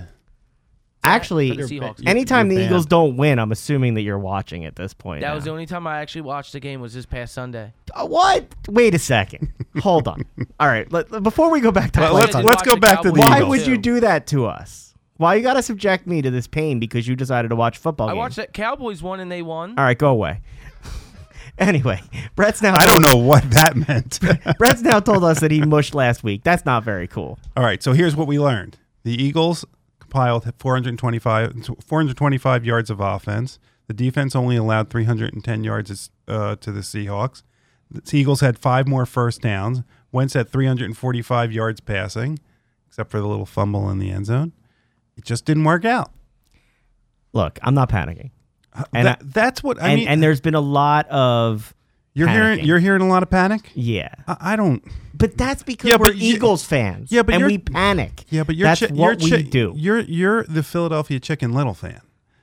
[1.03, 2.07] Actually, the Seahawks.
[2.07, 5.23] Anytime you're the Eagles don't win, I'm assuming that you're watching at this point.
[5.23, 5.35] That now.
[5.35, 7.73] was the only time I actually watched the game was this past Sunday.
[7.95, 8.47] Uh, what?
[8.69, 9.51] Wait a second.
[9.81, 10.25] Hold on.
[10.59, 10.91] All right.
[10.93, 13.11] Let, before we go back to Well, let's did let's watch go the back to
[13.11, 13.31] the Cowboys.
[13.31, 13.49] why Eagles.
[13.51, 14.95] would you do that to us?
[15.17, 18.09] Why you got to subject me to this pain because you decided to watch football?
[18.09, 18.19] I games?
[18.19, 19.75] watched that Cowboys won and they won.
[19.79, 20.41] All right, go away.
[21.59, 22.01] anyway,
[22.37, 22.75] Brett's now.
[22.75, 24.19] I don't know what that meant.
[24.59, 26.43] Brett's now told us that he mushed last week.
[26.43, 27.39] That's not very cool.
[27.57, 29.65] All right, so here's what we learned: the Eagles
[30.15, 33.59] compiled 425, 425 yards of offense.
[33.87, 37.43] The defense only allowed 310 yards uh, to the Seahawks.
[37.91, 39.83] The Eagles had five more first downs.
[40.13, 42.39] Wentz had 345 yards passing,
[42.89, 44.53] except for the little fumble in the end zone.
[45.17, 46.11] It just didn't work out.
[47.33, 48.31] Look, I'm not panicking,
[48.93, 50.09] And That- I- that's what I and mean.
[50.09, 51.73] and there's been a lot of
[52.15, 52.67] you're hearing panicking.
[52.67, 53.71] you're hearing a lot of panic.
[53.75, 54.83] yeah, I, I don't.
[55.15, 57.11] but that's because Yeah, we're but you- Eagles fans.
[57.13, 58.25] Yeah, but and you're- we panic.
[58.31, 59.73] Yeah, but you're that's chi- what you're we chi- do.
[59.77, 62.01] You're you're the Philadelphia Chicken Little fan.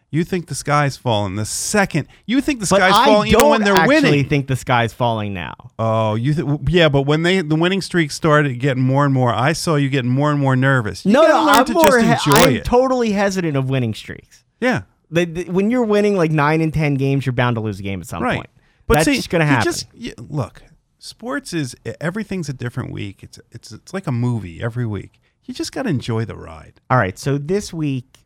[0.10, 3.42] You think the sky's falling the second you think the But sky's I falling don't
[3.42, 4.30] even when they're actually winning.
[4.30, 5.54] think the sky's falling now.
[5.78, 9.34] oh, you th- yeah, but when they the winning streak started getting more and more,
[9.34, 11.06] I saw you getting more and more nervous.
[11.06, 11.84] You no, gotta no, learn I'm to more.
[11.84, 12.64] just he- enjoy I'm it.
[12.64, 14.46] totally hesitant of winning streaks.
[14.62, 17.78] yeah, The, the- when you're winning like nine and ten games, you're bound to lose
[17.82, 18.38] a game at some right.
[18.38, 18.50] point.
[18.88, 19.64] But That's see, just going to you happen.
[19.66, 20.64] Just, you- look,
[21.00, 23.22] sports is everything's a different week.
[23.24, 25.20] It's it's it's like a movie every week.
[25.44, 26.80] You just got to enjoy the ride.
[26.90, 28.20] All right, so this week,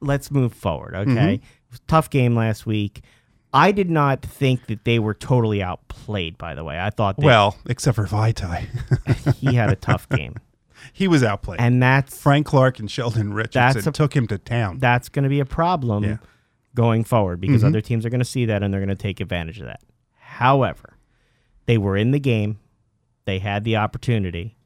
[0.00, 0.94] let's move forward.
[0.94, 1.28] Okay, Mm-hmm.
[1.28, 3.02] It was a tough game last week.
[3.52, 6.36] I did not think that they were totally outplayed.
[6.38, 8.66] By the way, I thought that Well, except for Vaitai,
[9.36, 10.34] he had a tough game,
[10.92, 11.60] he was outplayed.
[11.60, 14.78] and that's Frank Clark and Sheldon Richardson That's a- took him to town.
[14.78, 16.16] that's going to be a problem Yeah.
[16.78, 17.66] Going forward because Mhm.
[17.66, 19.80] other teams are going to see that and they're going to take advantage of that.
[20.14, 20.96] However,
[21.66, 22.58] they were in the game,
[23.24, 24.56] they had the opportunity,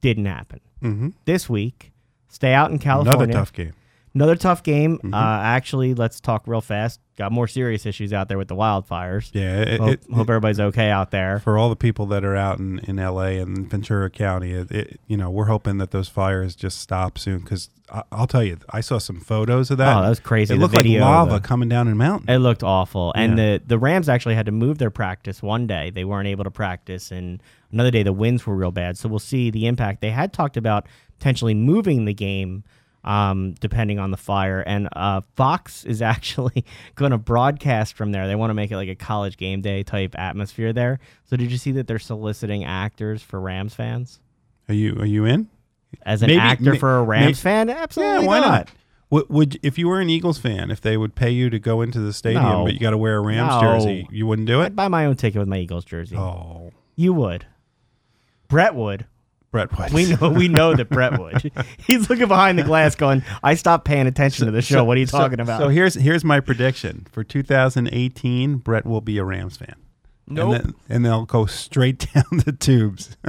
[0.00, 0.60] didn't happen.
[0.80, 1.90] hmm This week,
[2.28, 3.24] stay out in California.
[3.24, 3.72] Another tough game.
[4.14, 4.98] Another tough game.
[4.98, 5.14] Mm-hmm.
[5.14, 7.00] Uh, actually, let's talk real fast.
[7.16, 9.30] Got more serious issues out there with the wildfires.
[9.32, 11.40] Yeah, it, hope, it- hope everybody's okay out there.
[11.40, 13.38] for all the people that are out in, in L.A.
[13.38, 17.40] and Ventura County, it, it, you know, we're hoping that those fires just stop soon.
[17.40, 17.70] Because
[18.12, 19.96] I'll tell you, I saw some photos of that.
[19.96, 20.54] Oh, that was crazy.
[20.54, 22.30] It The looked like lava the- coming down a mountain.
[22.30, 23.12] It looked awful.
[23.16, 23.58] And Yeah.
[23.58, 25.90] the, the Rams actually had to move their practice one day.
[25.90, 27.10] They weren't able to practice.
[27.10, 27.42] And
[27.72, 28.96] another day, the winds were real bad.
[28.96, 30.00] So we'll see the impact.
[30.02, 30.86] They had talked about
[31.18, 32.62] potentially moving the game
[33.04, 34.60] um, depending on the fire.
[34.60, 38.26] And uh, Fox is actually going to broadcast from there.
[38.26, 40.98] They want to make it like a college game day type atmosphere there.
[41.24, 44.20] So did you see that they're soliciting actors for Rams fans?
[44.68, 45.48] Are you are you in?
[46.04, 47.70] As an Maybe- actor may- for a Rams may- fan?
[47.70, 48.48] Absolutely yeah, why not?
[48.48, 48.68] not.
[49.10, 51.80] Would, would if you were an Eagles fan, if they would pay you to go
[51.80, 52.64] into the stadium, No.
[52.64, 53.60] but you got to wear a Rams No.
[53.62, 54.76] jersey, you wouldn't do I'd it?
[54.76, 56.14] buy my own ticket with my Eagles jersey.
[56.14, 57.46] Oh, You would.
[58.48, 59.06] Brett would.
[59.50, 59.92] Brett would.
[59.92, 61.50] We know we know that Brett would.
[61.86, 64.84] He's looking behind the glass, going, "I stopped paying attention to the show.
[64.84, 68.56] what are you So- talking about?" So here's here's my prediction for 2018.
[68.58, 69.74] Brett will be a Rams fan.
[70.26, 70.54] Nope.
[70.54, 73.16] And, then, and they'll go straight down the tubes.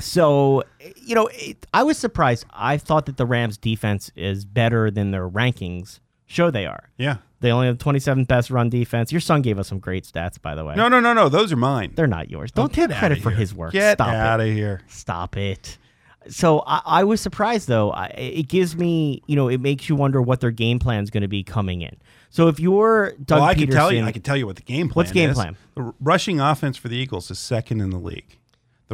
[0.00, 0.64] So,
[1.04, 2.46] you know, it, I was surprised.
[2.52, 6.90] I thought that the Rams defense is better than their rankings show they are.
[6.98, 7.18] yeah.
[7.44, 9.12] They only have the 27th best run defense.
[9.12, 10.74] Your son gave us some great stats, by the way.
[10.76, 11.28] No, no, no, no.
[11.28, 11.92] Those are mine.
[11.94, 12.50] They're not yours.
[12.50, 13.72] Don't Get take credit for his work.
[13.72, 14.48] Get Stop out it.
[14.48, 14.80] of here.
[14.88, 15.76] Stop it.
[16.28, 17.90] So I, I was surprised though.
[17.90, 21.10] I, it gives me, you know, it makes you wonder what their game plan is
[21.10, 21.94] going to be coming in.
[22.30, 24.04] So if you're Doug well, I Pederson, can tell you.
[24.04, 24.94] I can tell you what the game plan.
[25.02, 25.36] What's game is.
[25.36, 25.58] plan?
[25.74, 28.38] The rushing offense for the Eagles is second in the league.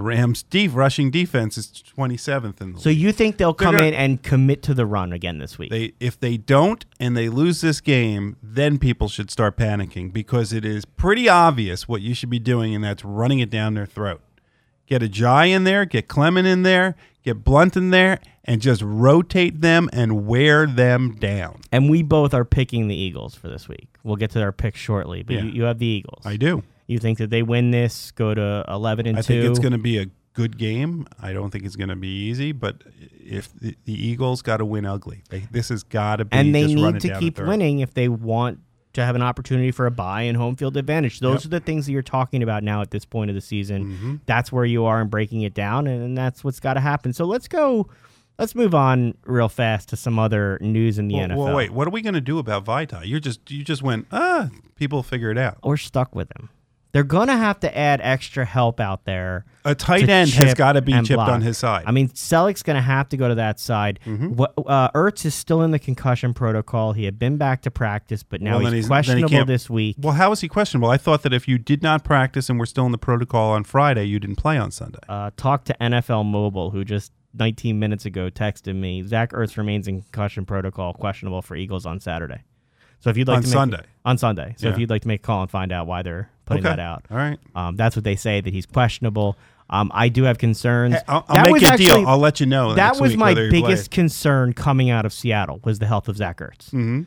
[0.00, 2.96] The Rams' deep rushing defense is 27th in the so league.
[2.96, 5.58] So you think they'll They're come gonna- in and commit to the run again this
[5.58, 5.68] week?
[5.68, 10.54] They if they don't and they lose this game, then people should start panicking because
[10.54, 13.84] it is pretty obvious what you should be doing, and that's running it down their
[13.84, 14.22] throat.
[14.86, 19.60] Get Ajayi in there, get Clement in there, get Blunt in there, and just rotate
[19.60, 21.60] them and wear them down.
[21.70, 23.88] and we both are picking the Eagles for this week.
[24.02, 25.42] We'll get to our picks shortly, but Yeah.
[25.42, 26.22] you, you have the Eagles.
[26.24, 26.62] I do.
[26.90, 29.26] You think that they win this, go to 11 and I 2?
[29.26, 31.06] think it's going to be a good game.
[31.20, 32.82] I don't think it's going to be easy, but
[33.18, 36.36] if the, the Eagles got to win ugly, they, this has got to be.
[36.36, 38.58] and they need to keep winning if they want
[38.94, 41.20] to have an opportunity for a buy and home field advantage.
[41.20, 41.46] Those Yep.
[41.46, 43.84] are the things that you're talking about now at this point of the season.
[43.84, 44.16] Mm-hmm.
[44.26, 47.12] That's where you are in breaking it down, and, that's what's got to happen.
[47.12, 47.88] So let's go.
[48.36, 51.36] Let's move on real fast to some other news in the Well, NFL.
[51.36, 51.70] well, wait.
[51.70, 53.02] What are we going to do about Vaitai?
[53.06, 54.48] You're just you just went ah.
[54.76, 55.58] People figure it out.
[55.62, 56.48] We're stuck with him.
[56.92, 59.44] They're gonna have to add extra help out there.
[59.64, 61.28] A tight end has got to be chipped block.
[61.28, 61.84] on his side.
[61.86, 64.00] I mean, Celek's going to have to go to that side.
[64.06, 64.28] Mm-hmm.
[64.36, 66.94] What uh, Ertz is still in the concussion protocol.
[66.94, 69.68] He had been back to practice, but now Well, he's, he's- then he questionable this
[69.68, 69.96] week.
[70.00, 70.88] well, how is he questionable?
[70.88, 73.64] I thought that if you did not practice and were still in the protocol on
[73.64, 74.98] Friday, you didn't play on Sunday.
[75.08, 79.02] Uh, talk to NFL Mobile, who just 19 minutes ago texted me.
[79.02, 82.44] Zach Ertz remains in concussion protocol, questionable for Eagles on Saturday.
[83.00, 83.82] So if you'd like On to make, Sunday.
[84.04, 84.54] on Sunday.
[84.58, 86.76] So if you'd like to make a call and find out why they're putting Okay.
[86.76, 87.38] that out, All right.
[87.54, 89.36] um, that's what they say that he's questionable.
[89.70, 90.94] Um, I do have concerns.
[90.96, 92.06] Hey, I'll, I'll make a actually- deal.
[92.06, 92.74] I'll let you know.
[92.74, 96.70] that was my biggest concern coming out of Seattle was the health of Zach Ertz.
[96.70, 97.06] Mhm.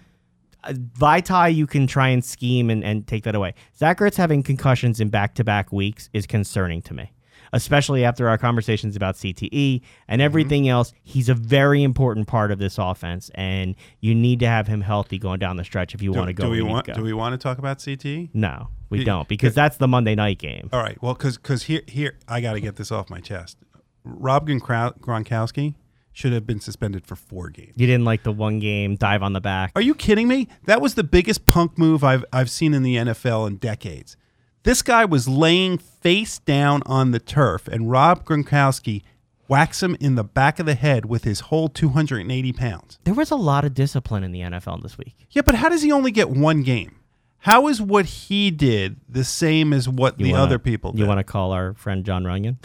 [0.63, 3.53] Uh, Vaitai, you can try and scheme and, and take that away.
[3.77, 7.11] Zach Ertz having concussions in back-to-back weeks is concerning to me,
[7.53, 10.25] especially after our conversations about CTE and Mm-hmm.
[10.25, 10.91] everything else.
[11.03, 15.17] He's a very important part of this offense, and you need to have him healthy
[15.17, 16.43] going down the stretch if you Do, want to go.
[16.43, 16.85] do we want?
[16.93, 18.29] Do we want to talk about CTE?
[18.33, 20.69] No, we Yeah, don't because that's the Monday night game.
[20.73, 21.01] All right.
[21.01, 23.57] Well, because because here here I got to get this off my chest.
[24.03, 25.75] Rob Gronkowski Gronkowski
[26.11, 27.73] should have been suspended for four games.
[27.75, 29.71] You didn't like the one game dive on the back.
[29.75, 30.47] Are you kidding me?
[30.65, 34.15] That was the biggest punk move I've I've seen in the NFL in decades.
[34.63, 39.03] This guy was laying face down on the turf, and Rob Gronkowski
[39.47, 42.97] whacks him in the back of the head with his whole 280 pounds.
[43.03, 45.15] There was a lot of discipline in the NFL this week.
[45.31, 46.95] Yeah, but how does he only get one game?
[47.39, 50.99] How is what he did the same as what You the wanna- other people did?
[51.01, 52.55] You want to call our friend Jon Runyan?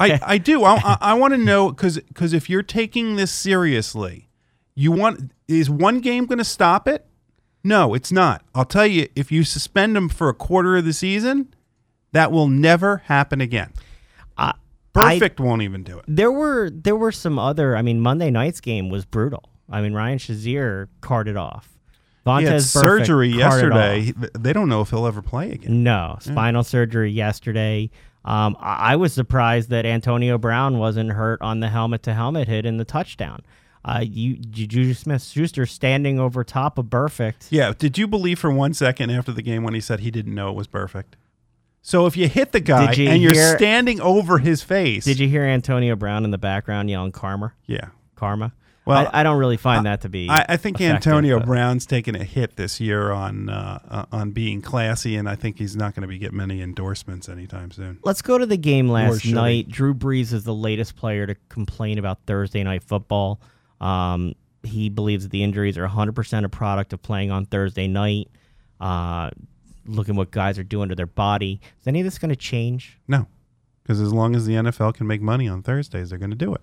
[0.00, 0.64] I, I do.
[0.64, 4.28] I, I, I want to know because if you're taking this seriously,
[4.74, 7.06] you want is one game going to stop it?
[7.62, 8.42] No, it's not.
[8.54, 11.52] I'll tell you, if you suspend him for a quarter of the season,
[12.12, 13.72] that will never happen again.
[14.36, 14.54] I-
[14.92, 16.04] Perfect won't even do it.
[16.08, 17.76] There were there were some other.
[17.76, 19.44] I mean, Monday night's game was brutal.
[19.70, 21.68] I mean, Ryan Shazier carted off.
[22.40, 22.62] He had
[22.98, 24.12] surgery yesterday.
[24.38, 25.84] They don't know if he'll ever play again.
[25.84, 27.88] No spinal surgery yesterday.
[28.24, 32.48] Um, I, I was surprised that Antonio Brown wasn't hurt on the helmet to helmet
[32.48, 33.40] hit in the touchdown.
[33.84, 37.46] Uh, you Juju Smith Schuster standing over top of Burfict.
[37.50, 37.72] Yeah.
[37.76, 40.50] Did you believe for one second after the game when he said he didn't know
[40.50, 41.16] it was perfect?
[41.82, 45.18] So if you hit the guy you and you're hear- standing over his face, Did
[45.18, 47.54] you hear Antonio Brown in the background yelling "Karma"?
[47.66, 47.88] Yeah.
[48.16, 48.52] Karma.
[48.86, 50.28] Well, I, I don't really find that to be.
[50.28, 54.32] I, I think Antonio but- Brown's taken a hit this year on uh, uh, on
[54.32, 57.98] being classy, and I think he's not going to be getting many endorsements anytime soon.
[58.02, 59.68] Let's go to the game last should night.
[59.68, 63.40] Drew Brees is the latest player to complain about Thursday night football.
[63.80, 68.28] Um, he believes that the injuries are 100% a product of playing on Thursday night.
[68.80, 69.30] Uh,
[69.86, 71.60] looking what guys are doing to their body.
[71.80, 72.98] Is any of this going to change?
[73.08, 73.26] No,
[73.82, 76.54] because as long as the NFL can make money on Thursdays, they're going to do
[76.54, 76.60] it.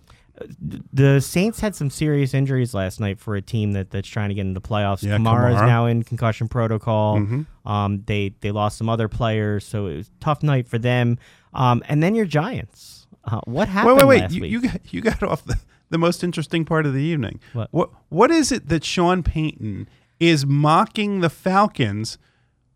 [0.93, 4.35] The Saints had some serious injuries last night for a team that, that's trying to
[4.35, 5.01] get into the playoffs.
[5.01, 7.17] Yeah, Kamara is now in concussion protocol.
[7.17, 7.47] Mhm.
[7.65, 11.17] Um, they they lost some other players, so it was a tough night for them.
[11.53, 13.07] Um, and then your Giants.
[13.23, 14.31] Uh, what happened Wait, wait, wait!
[14.31, 15.57] You, you got you got off the,
[15.89, 17.39] the most interesting part of the evening.
[17.53, 17.69] What?
[17.71, 19.87] what what is it that Sean Payton
[20.19, 22.17] is mocking the Falcons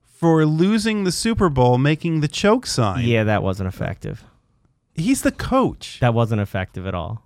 [0.03, 3.05] for losing the Super Bowl, making the choke sign?
[3.05, 4.23] yeah, that wasn't effective.
[4.93, 5.99] He's the coach.
[6.01, 7.23] That wasn't effective at all.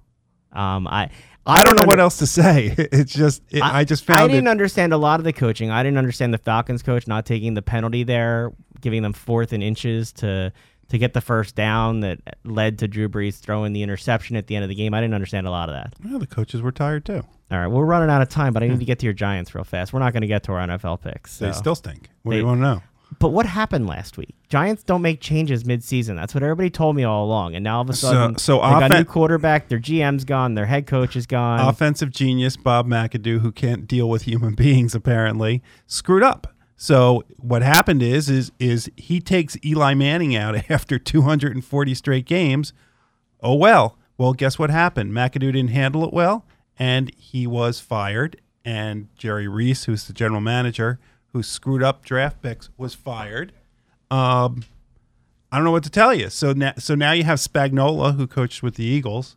[0.53, 1.09] Um, I
[1.45, 2.73] I don't know under- what else to say.
[2.91, 4.51] It's just it, I, just found I didn't it.
[4.51, 5.69] understand a lot of the coaching.
[5.69, 9.61] I didn't understand the Falcons coach not taking the penalty there, giving them fourth and
[9.61, 10.51] inches to
[10.89, 14.55] to get the first down that led to Drew Brees throwing the interception at the
[14.55, 14.93] end of the game.
[14.93, 15.93] I didn't understand a lot of that.
[16.03, 17.23] well, the coaches were tired too.
[17.51, 19.53] All right, we're running out of time, but I need to get to your Giants
[19.53, 19.93] real fast.
[19.93, 21.37] We're not going to get to our NFL picks.
[21.37, 22.09] They still stink.
[22.23, 22.81] What do They- you want to know?
[23.19, 24.35] But what happened last week?
[24.49, 26.15] Giants don't make changes mid-season.
[26.15, 27.53] That's what everybody told me all along.
[27.53, 29.69] And now all of a sudden, so they got a new quarterback.
[29.69, 30.55] Their GM's gone.
[30.55, 31.59] Their head coach is gone.
[31.59, 36.47] Offensive genius Bob McAdoo, who can't deal with human beings apparently, screwed up.
[36.77, 42.73] So what happened is is is he takes Eli Manning out after 240 straight games.
[43.41, 43.97] Oh well.
[44.17, 45.11] Well, guess what happened?
[45.11, 46.45] McAdoo didn't handle it well,
[46.79, 48.39] and he was fired.
[48.63, 50.99] And Jerry Reese, who's the general manager,
[51.33, 53.51] who screwed up draft picks, was fired.
[54.09, 54.63] Um,
[55.51, 56.29] I don't know what to tell you.
[56.29, 59.35] So now, so now you have Spagnuolo, who coached with the Eagles.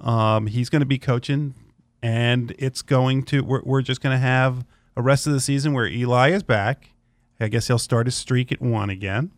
[0.00, 1.54] Um, he's going to be coaching,
[2.02, 3.42] and it's going to.
[3.42, 4.64] We're, we're just going to have
[4.98, 6.90] a rest of the season where Eli is back.
[7.40, 9.30] I guess he'll start his streak at one again,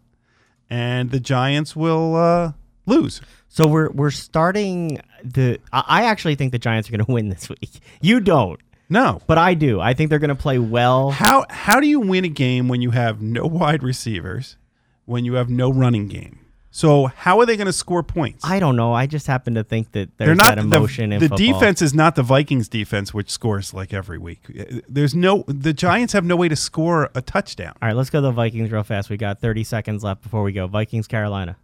[0.70, 2.52] and the Giants will uh,
[2.86, 3.20] lose.
[3.48, 5.61] So we're we're starting the.
[5.70, 7.80] I I actually think the Giants are going to win this week.
[8.00, 8.58] You don't,
[8.88, 9.80] No, but I do.
[9.80, 11.11] I think they're going to play well.
[11.11, 14.56] how how do you win a game when you have no wide receivers,
[15.04, 16.38] when you have no running game?
[16.73, 18.45] So how are they going to score points?
[18.45, 18.93] I don't know.
[18.93, 21.53] I just happen to think that there's They're not that emotion the, in the football.
[21.61, 24.41] defense is not the Vikings defense, which scores like every week.
[24.89, 27.75] There's no the Giants have no way to score a touchdown.
[27.83, 29.11] All right, let's go to the Vikings real fast.
[29.11, 30.68] We got 30 seconds left before we go.
[30.68, 31.57] Vikings, Carolina.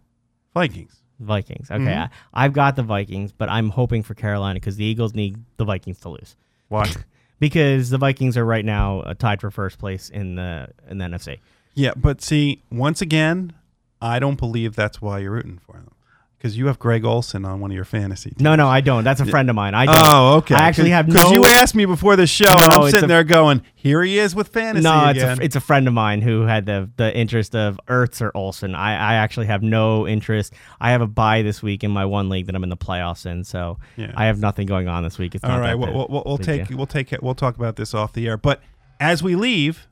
[0.53, 0.97] Vikings.
[1.19, 1.71] Vikings.
[1.71, 2.13] Okay, Mm-hmm.
[2.33, 5.65] I, I've got the Vikings, but I'm hoping for Carolina because the Eagles need the
[5.65, 6.35] Vikings to lose
[6.67, 6.91] Why?
[7.39, 11.05] because the Vikings are right now uh, tied for first place in the in the
[11.05, 11.39] NFC.
[11.75, 13.53] yeah, but see, once again,
[14.01, 15.91] I don't believe that's why you're rooting for them
[16.37, 18.29] because you have Greg Olsen on one of your fantasy.
[18.29, 18.41] Teams.
[18.41, 19.03] No, no, I don't.
[19.03, 19.73] That's a friend of mine.
[19.73, 19.95] I don't.
[19.97, 20.55] Oh, okay.
[20.55, 21.13] I actually have no.
[21.13, 24.19] because you asked me before the show, and I'm sitting a- there going, "Here he
[24.19, 26.89] is with fantasy no, it's again." a, it's a friend of mine who had the
[26.97, 28.75] the interest of Ertz or Olsen.
[28.75, 30.53] I, I actually have no interest.
[30.79, 33.25] I have a bye this week in my one league that I'm in the playoffs
[33.25, 34.13] in, so Yeah.
[34.15, 35.33] I have nothing going on this week.
[35.33, 37.11] It's All not right, we'll, we'll, we'll take we'll take.
[37.21, 38.37] We'll talk about this off the air.
[38.37, 38.61] But
[38.99, 39.87] as we leave,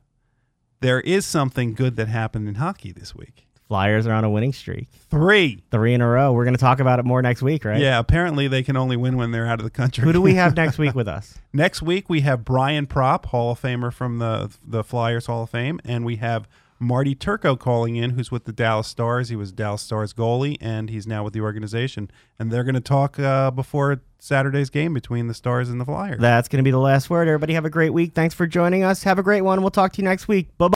[0.80, 3.45] there is something good that happened in hockey this week.
[3.68, 5.62] Flyers are on a winning streak, Three.
[5.72, 6.32] three in a row.
[6.32, 7.80] We're going to talk about it more next week, right?
[7.80, 10.04] Yeah, apparently they can only win when they're out of the country.
[10.04, 11.38] Who do we have next week with us?
[11.52, 15.50] Next week we have Brian Propp, Hall of Famer from the the Flyers Hall of
[15.50, 16.46] Fame, and we have
[16.78, 19.30] Marty Turco calling in, who's with the Dallas Stars.
[19.30, 22.10] He was Dallas Stars goalie, and he's now with the organization.
[22.38, 26.20] And they're going to talk uh, before Saturday's game between the Stars and the Flyers.
[26.20, 27.28] That's going to be the last word.
[27.28, 28.12] Everybody have a great week.
[28.12, 29.04] Thanks for joining us.
[29.04, 29.62] Have a great one.
[29.62, 30.56] We'll talk to you next week.
[30.58, 30.74] Bye bye.